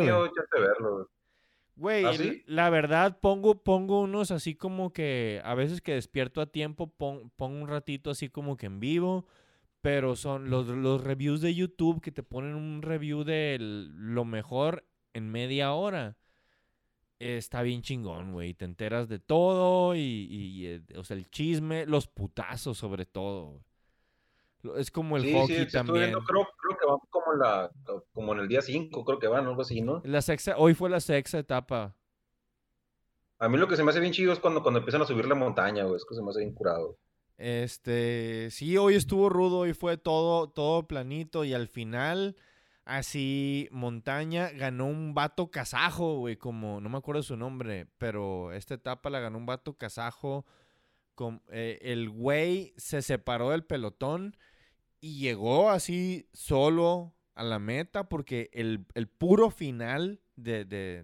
[1.76, 2.05] güey.
[2.05, 2.43] ¿Ah, sí?
[2.45, 7.32] la verdad, pongo, pongo unos así como que a veces que despierto a tiempo, pon-
[7.36, 9.26] pongo un ratito así como que en vivo.
[9.84, 14.86] Pero son los, los reviews de YouTube que te ponen un review de lo mejor
[15.13, 16.15] en media hora.
[17.19, 18.53] Está bien chingón, güey.
[18.53, 23.61] Te enteras de todo y, y, eh, o sea, el chisme, los putazos sobre todo.
[24.77, 26.11] Es como el Sí, hockey sí, también.
[26.11, 27.71] viendo, creo, creo que van como en, la,
[28.13, 30.01] como en el día 5, creo que van, algo así, ¿no?
[30.05, 31.97] La sexta, hoy fue la sexta etapa.
[33.39, 35.27] A mí lo que se me hace bien chido es cuando, cuando empiezan a subir
[35.27, 36.97] la montaña, güey, es que se me hace bien curado.
[37.38, 42.36] Este, sí, hoy estuvo rudo y fue todo, todo planito y al final,
[42.86, 48.75] así, montaña, ganó un vato kazajo, güey, como, no me acuerdo su nombre, pero esta
[48.75, 50.45] etapa la ganó un vato kazajo.
[51.15, 54.36] Con, eh, el güey se separó del pelotón
[55.01, 61.03] y llegó así solo a la meta porque el, el puro final de, de-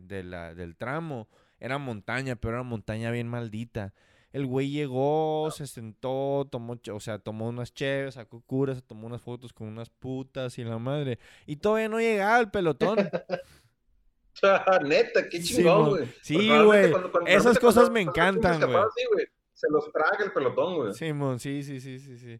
[0.55, 1.27] del tramo
[1.59, 3.93] era montaña, pero era montaña bien maldita.
[4.31, 9.21] El güey llegó, se sentó, tomó, o sea, tomó unas cheves, sacó curas, tomó unas
[9.21, 11.17] fotos con unas putas y la madre.
[11.47, 12.97] Y todavía no llegaba el pelotón.
[14.85, 16.07] Neta, qué chingón, güey.
[16.21, 17.35] sí, normalmente güey.
[17.35, 19.27] Esas cosas me encantan, güey.
[19.53, 20.93] Se los traga el pelotón, güey.
[20.93, 22.35] Simón, sí, sí, sí, sí, sí.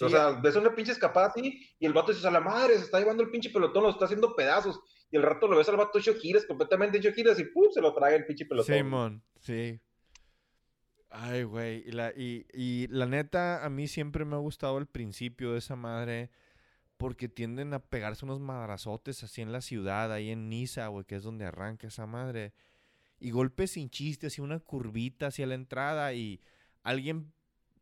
[0.00, 2.76] O Sí, sea, ves una pinche escapada así y el vato dice, a la madre,
[2.76, 4.80] se está llevando el pinche pelotón, lo está haciendo pedazos.
[5.12, 7.70] Y el rato lo ves al vato hecho giras, completamente hecho giras y ¡pum!
[7.70, 8.74] se lo traga el pinche pelotón.
[8.74, 9.78] Simón, sí.
[11.16, 11.84] Ay, güey.
[11.86, 15.58] Y la, y, y la neta, a mí siempre me ha gustado el principio de
[15.58, 16.30] esa madre.
[16.96, 21.16] Porque tienden a pegarse unos madrazotes así en la ciudad, ahí en Niza, güey, que
[21.16, 22.54] es donde arranca esa madre.
[23.20, 26.40] Y golpes sin chiste, así una curvita hacia la entrada y
[26.84, 27.32] alguien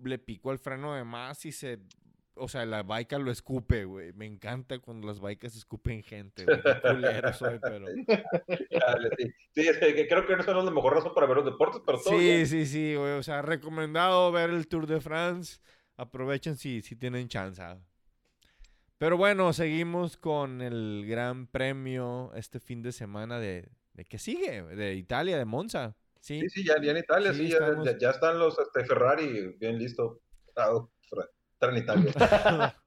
[0.02, 1.80] le picó el freno de más y se...
[2.34, 4.12] O sea, la baica lo escupe, güey.
[4.14, 6.62] Me encanta cuando las baicas escupen gente, güey.
[6.62, 7.86] Qué culero soy, pero...
[8.70, 9.30] Dale, sí.
[9.54, 11.98] Sí, es que creo que no son la mejor razón para ver los deportes, pero
[12.00, 12.46] todo Sí, bien.
[12.46, 13.12] sí, sí, güey.
[13.12, 15.60] O sea, recomendado ver el Tour de France.
[15.98, 17.62] Aprovechen si, si tienen chance.
[18.98, 24.62] Pero bueno, seguimos con el gran premio este fin de semana de, de ¿qué sigue?
[24.62, 25.96] De Italia, de Monza.
[26.20, 26.40] Sí.
[26.40, 29.54] Sí, sí, ya, ya en Italia, Sí, sí, ya, ya- ya están los este, Ferrari
[29.58, 30.18] bien listos.
[30.56, 30.70] Ah,
[31.62, 32.12] En Italia.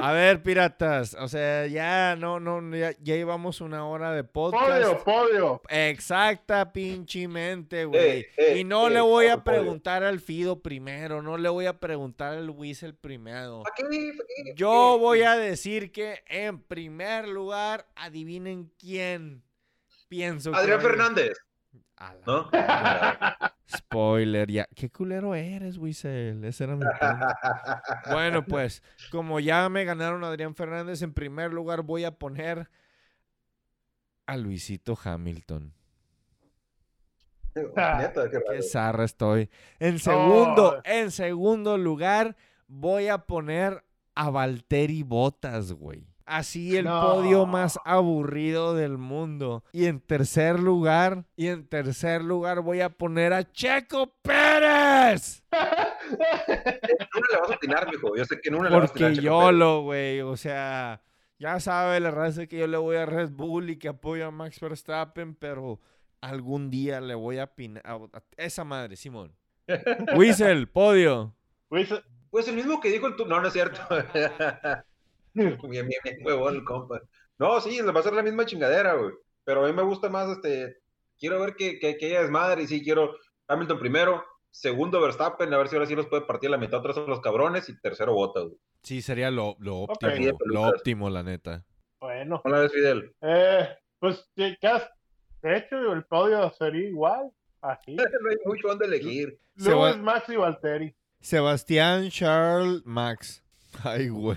[0.00, 4.64] A ver, piratas, o sea, ya no, no, ya, ya llevamos una hora de podcast.
[4.64, 5.62] Podio, podio.
[5.68, 8.20] Exacta pinchemente, güey.
[8.20, 11.66] Eh, eh, y no eh, le voy a preguntar al Fido primero, no le voy
[11.66, 13.62] a preguntar al Whistle primero.
[13.62, 13.84] ¿Para qué?
[13.84, 14.54] ¿Para qué?
[14.54, 19.42] Yo voy a decir que en primer lugar, adivinen quién
[20.08, 21.36] pienso Adrián Fernández,
[22.26, 22.48] ¿no?
[23.68, 24.68] Spoiler, ya.
[24.74, 26.46] Qué culero eres, Whistle.
[26.46, 27.26] Ese era mi punto.
[28.10, 32.68] Bueno, pues, como ya me ganaron a Adrián Fernández, en primer lugar voy a poner
[34.26, 35.72] a Luisito Hamilton.
[37.54, 39.50] Neta, qué zarra estoy.
[39.78, 40.80] En segundo, Oh.
[40.84, 42.36] en segundo lugar,
[42.68, 43.84] voy a poner
[44.14, 46.06] a Valtteri Bottas, güey.
[46.26, 47.00] Así el No.
[47.00, 49.62] podio más aburrido del mundo.
[49.72, 55.44] Y en tercer lugar, y en tercer lugar voy a poner a Checo Pérez.
[55.52, 55.60] En
[57.14, 58.16] una le vas a atinar, mijo.
[58.16, 59.12] Yo sé que en una le vas a Porque atinar.
[59.14, 59.54] Checo yo Pérez.
[59.58, 60.20] lo, güey.
[60.22, 61.00] O sea,
[61.38, 64.30] ya sabe la raza que yo le voy a Red Bull y que apoyo a
[64.32, 65.80] Max Verstappen, pero
[66.20, 69.32] algún día le voy a pinar a a esa madre, Simón.
[70.16, 71.36] Whistle, podio.
[71.70, 71.88] Luis,
[72.30, 73.26] Pues el mismo que dijo el tu...
[73.26, 73.80] No, no es cierto.
[75.70, 77.00] bien, bien, bien, huevón el compa.
[77.38, 79.12] No, sí, le va a ser la misma chingadera, güey.
[79.44, 80.78] Pero a mí me gusta más, este...
[81.18, 83.14] Quiero ver que, que, que ella es madre y sí, quiero
[83.48, 86.98] Hamilton primero, segundo Verstappen, a ver si ahora sí los puede partir la mitad otros
[86.98, 88.56] a los cabrones y tercero Bottas, güey.
[88.82, 90.38] Sí, sería lo, lo óptimo.
[90.44, 91.64] Lo óptimo, la neta.
[92.00, 93.14] bueno, ¿Cómo la ves, Fidel?
[93.22, 93.66] eh,
[93.98, 94.90] pues ¿qué- qué has
[95.42, 97.30] hecho el podio sería igual,
[97.62, 97.94] así.
[97.96, 99.38] no hay mucho donde elegir.
[99.66, 100.94] Va- Lewis, Max y Valtteri.
[101.20, 103.42] Sebastián Charles Max.
[103.84, 104.36] Ay, güey.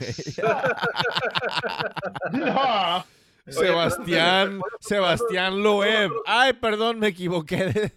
[2.31, 3.05] No,
[3.47, 6.11] Sebastián, Sebastián Loeb.
[6.25, 7.91] Ay, perdón, me equivoqué.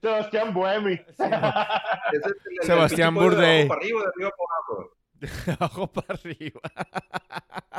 [0.00, 1.00] Sebastián Buemi.
[2.62, 3.70] Sebastián Bourdais.
[3.70, 4.90] abajo para arriba, de arriba para abajo.
[5.20, 6.60] de abajo para arriba.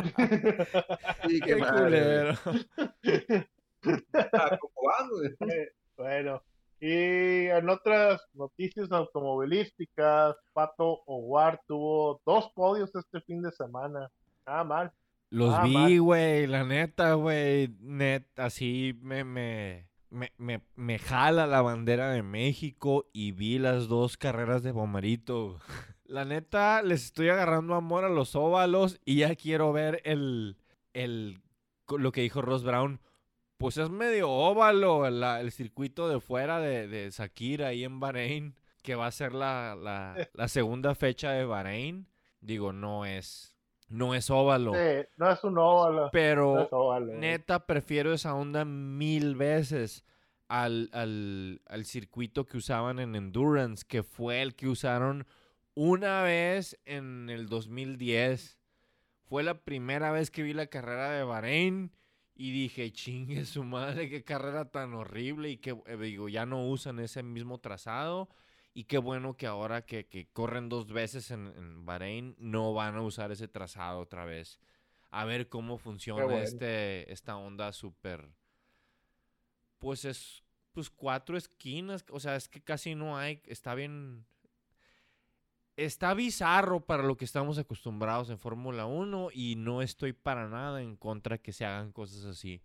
[1.28, 2.38] Sí, Qué madre, culero.
[5.96, 6.44] bueno,
[6.86, 14.10] y en otras noticias automovilísticas, Pato Howard tuvo dos podios este fin de semana.
[14.46, 14.92] Nada mal.
[15.30, 21.48] Los Ah, vi, güey, la neta, güey, net, así me, me, me, me, me jala
[21.48, 25.60] la bandera de México y vi las dos carreras de Bomarito.
[26.06, 30.58] La neta, les estoy agarrando amor a los óvalos y ya quiero ver el,
[30.94, 31.42] el,
[31.88, 33.00] lo que dijo Ross Brown.
[33.58, 38.56] Pues es medio óvalo la- el circuito de fuera de, de Shakira ahí en Bahrein,
[38.82, 42.08] que va a ser la, la, la segunda fecha de Bahrein.
[42.42, 43.56] Digo, no es,
[43.88, 44.74] no es óvalo.
[44.74, 46.10] Sí, no es un óvalo.
[46.12, 47.14] Pero no es óvalo.
[47.14, 50.04] neta prefiero esa onda mil veces
[50.50, 55.26] al, al, al circuito que usaban en Endurance, que fue el que usaron
[55.74, 58.60] una vez en el 2010.
[59.24, 61.92] Fue la primera vez que vi la carrera de Bahrein
[62.36, 66.68] y dije, chingue su madre, qué carrera tan horrible y que, eh, digo, ya no
[66.68, 68.30] usan ese mismo trazado.
[68.76, 72.96] Y qué bueno que ahora que, que corren dos veces en, en Bahrein no van
[72.96, 74.60] a usar ese trazado otra vez.
[75.12, 76.42] A ver cómo funciona bueno.
[76.42, 78.32] este, esta onda súper...
[79.78, 84.26] Pues es pues cuatro esquinas, o sea, es que casi no hay, está bien...
[85.76, 90.84] Está bizarro para lo que estamos acostumbrados en Fórmula 1 y no estoy para nada
[90.84, 92.62] en contra que se hagan cosas así.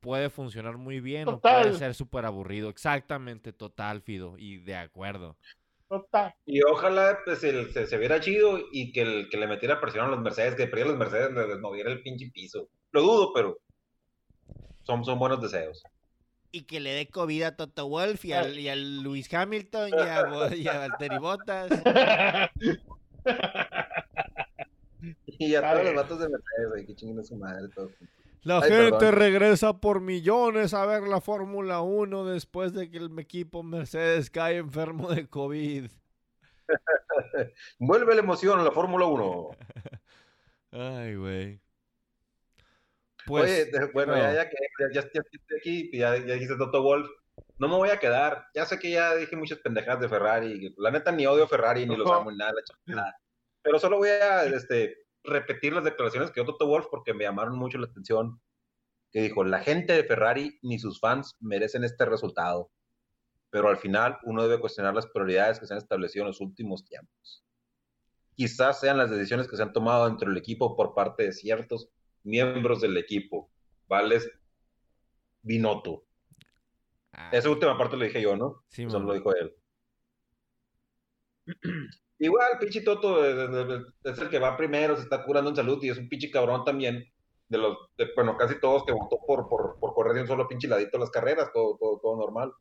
[0.00, 1.76] Puede funcionar muy bien o puede Total.
[1.78, 2.70] ser súper aburrido.
[2.70, 4.38] Exactamente, total, Fido.
[4.38, 5.36] Y de acuerdo.
[5.88, 6.34] Total.
[6.46, 10.06] Y ojalá pues, el- se, se viera chido y que, el, que le metiera presión
[10.06, 12.68] a los Mercedes, que perdiera los Mercedes, le desmoviera el pinche piso.
[12.92, 13.58] Lo dudo, pero
[14.84, 15.82] son, son buenos deseos.
[16.50, 20.00] Y que le dé COVID a Toto Wolf y al, y al Luis Hamilton y
[20.00, 21.70] a, y a Valtteri Bottas.
[25.38, 27.68] Y a todos los vatos de Mercedes, güey, que chinguen a su madre.
[27.68, 27.90] Todo.
[28.42, 29.14] La Ay, gente perdón.
[29.14, 34.56] regresa por millones a ver la Fórmula 1 después de que el equipo Mercedes cae
[34.56, 35.90] enfermo de COVID.
[37.78, 39.50] Vuelve la emoción a la Fórmula 1.
[40.72, 41.60] Ay, güey.
[43.28, 44.22] Pues, Oye, bueno, no.
[44.22, 44.56] ya, ya que
[44.90, 45.22] ya, estoy
[45.58, 47.06] aquí, ya, ya dijiste Toto Wolf,
[47.58, 48.46] no me voy a quedar.
[48.54, 50.74] Ya sé que ya dije muchas pendejadas de Ferrari.
[50.78, 52.20] La neta ni odio Ferrari ni los Ojo.
[52.20, 53.16] amo ni nada, la chingada.
[53.60, 57.58] Pero solo voy a este, repetir las declaraciones que dio Toto Wolf porque me llamaron
[57.58, 58.40] mucho la atención.
[59.12, 62.70] Que dijo, la gente de Ferrari ni sus fans merecen este resultado.
[63.50, 66.84] Pero al final uno debe cuestionar las prioridades que se han establecido en los últimos
[66.84, 67.44] tiempos.
[68.36, 71.90] Quizás sean las decisiones que se han tomado dentro del equipo por parte de ciertos
[72.24, 73.50] miembros del equipo.
[73.88, 74.30] Vales
[75.42, 76.04] Binotto.
[77.12, 78.64] Ah, Esa última parte lo dije yo, ¿no?
[78.68, 79.54] sí, Eso lo dijo él.
[82.18, 85.82] Igual, pinche Toto es, es- es el que va primero, se está curando en salud
[85.82, 87.04] y es un pinche cabrón también.
[87.48, 90.46] De los, de- bueno, casi todos que votó por, por, por correr de un solo
[90.48, 92.52] pinche ladito las carreras, todo, todo, todo normal.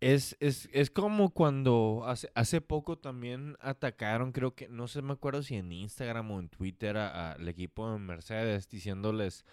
[0.00, 5.14] Es, es, es como cuando hace, hace poco también atacaron, creo que, no sé, me
[5.14, 9.44] acuerdo si en Instagram o en Twitter al equipo de Mercedes diciéndoles,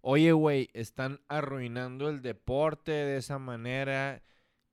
[0.00, 4.22] oye, güey, están arruinando el deporte de esa manera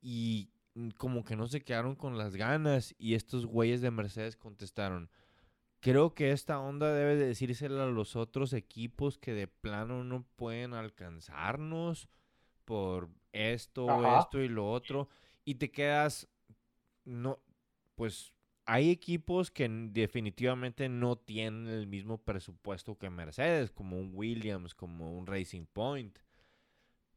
[0.01, 4.35] y mm, como que no se quedaron con las ganas y estos güeyes de Mercedes
[4.35, 5.11] contestaron,
[5.79, 10.25] creo que esta onda debe de decírsela a los otros equipos que de plano no
[10.35, 12.09] pueden alcanzarnos
[12.65, 14.19] por esto, Ajá.
[14.21, 15.09] esto y lo otro.
[15.45, 16.27] Y te quedas,
[17.05, 17.39] no,
[17.95, 18.33] pues
[18.65, 25.13] hay equipos que definitivamente no tienen el mismo presupuesto que Mercedes, como un Williams, como
[25.17, 26.17] un Racing Point.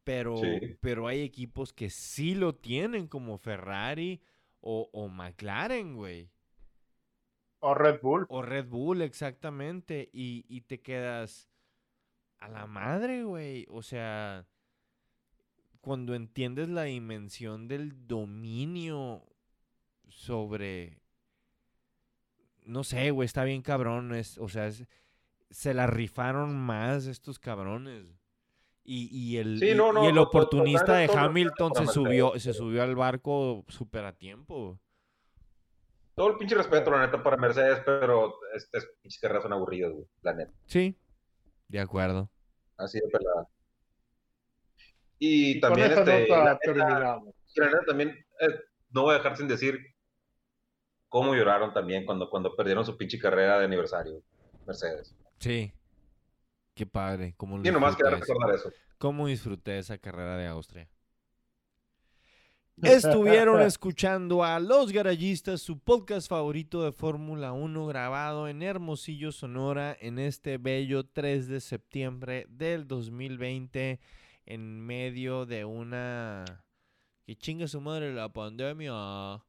[0.03, 0.77] Pero, Sí.
[0.79, 4.21] pero hay equipos que sí lo tienen, como Ferrari
[4.61, 6.29] o, o McLaren, güey.
[7.59, 8.25] O Red Bull.
[8.29, 10.09] O Red Bull, exactamente.
[10.13, 11.49] Y, y te quedas
[12.39, 13.65] a la madre, güey.
[13.69, 14.45] O sea,
[15.87, 19.23] cuando entiendes la dimensión del dominio
[20.09, 20.99] sobre...
[22.65, 24.13] No sé, güey, está bien cabrón.
[24.13, 24.83] es- o sea, es-
[25.49, 28.03] se la rifaron más estos cabrones.
[28.83, 32.37] Y, y el, Sí, y- no, no, y el to- oportunista de Hamilton se subió,
[32.37, 34.77] se subió al barco súper a tiempo.
[36.15, 40.05] Todo el pinche respeto, la neta, para Mercedes, pero estas pinches carreras son aburridas, güey,
[40.21, 40.51] la neta.
[40.65, 40.97] Sí,
[41.69, 42.29] de acuerdo.
[42.75, 43.47] Así de pelada.
[45.19, 47.33] Y también, este, nota terminamos.
[47.55, 48.09] neta también,
[48.39, 48.59] eh,
[48.91, 49.79] no voy a dejar sin decir
[51.09, 54.21] cómo lloraron también cuando, cuando perdieron su pinche carrera de aniversario,
[54.65, 55.15] Mercedes.
[55.39, 55.71] Sí.
[56.73, 57.33] Qué padre.
[57.37, 58.09] ¿Cómo Y nomás eso?
[58.09, 58.71] recordar eso.
[58.99, 60.87] ¿Cómo disfruté esa carrera de Austria?
[62.83, 69.97] Estuvieron escuchando a Los Garayistas, su podcast favorito de Fórmula 1, grabado en Hermosillo, Sonora,
[69.99, 73.99] en este bello 3 de septiembre del 2020,
[74.47, 76.45] en medio de una...
[77.25, 79.43] que chinga su madre la pandemia.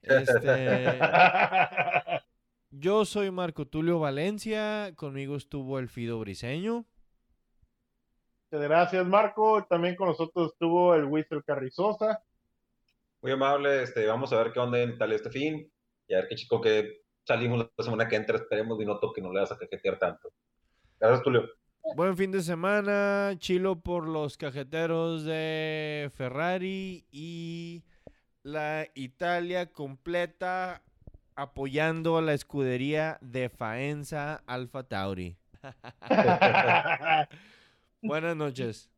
[0.00, 0.98] Este...
[2.70, 6.86] Yo soy Marco Tulio Valencia, conmigo estuvo el Fido Briseño.
[8.50, 9.64] Muchas Gracias, Marco.
[9.68, 12.24] También con nosotros estuvo el Whistle Carrizosa.
[13.20, 15.70] Muy amable, este, vamos a ver qué onda en Italia este fin,
[16.08, 19.22] y a ver qué chico que salimos la semana que entra, esperemos y no toque,
[19.22, 20.30] no le vas a cajetear tanto.
[20.98, 21.48] Gracias, Tulio.
[21.92, 27.84] Buen fin de semana, chilo por los cajeteros de Ferrari y
[28.42, 30.82] la Italia completa
[31.36, 35.36] apoyando a la escudería de Faenza Alfa Tauri.
[38.02, 38.90] Buenas noches.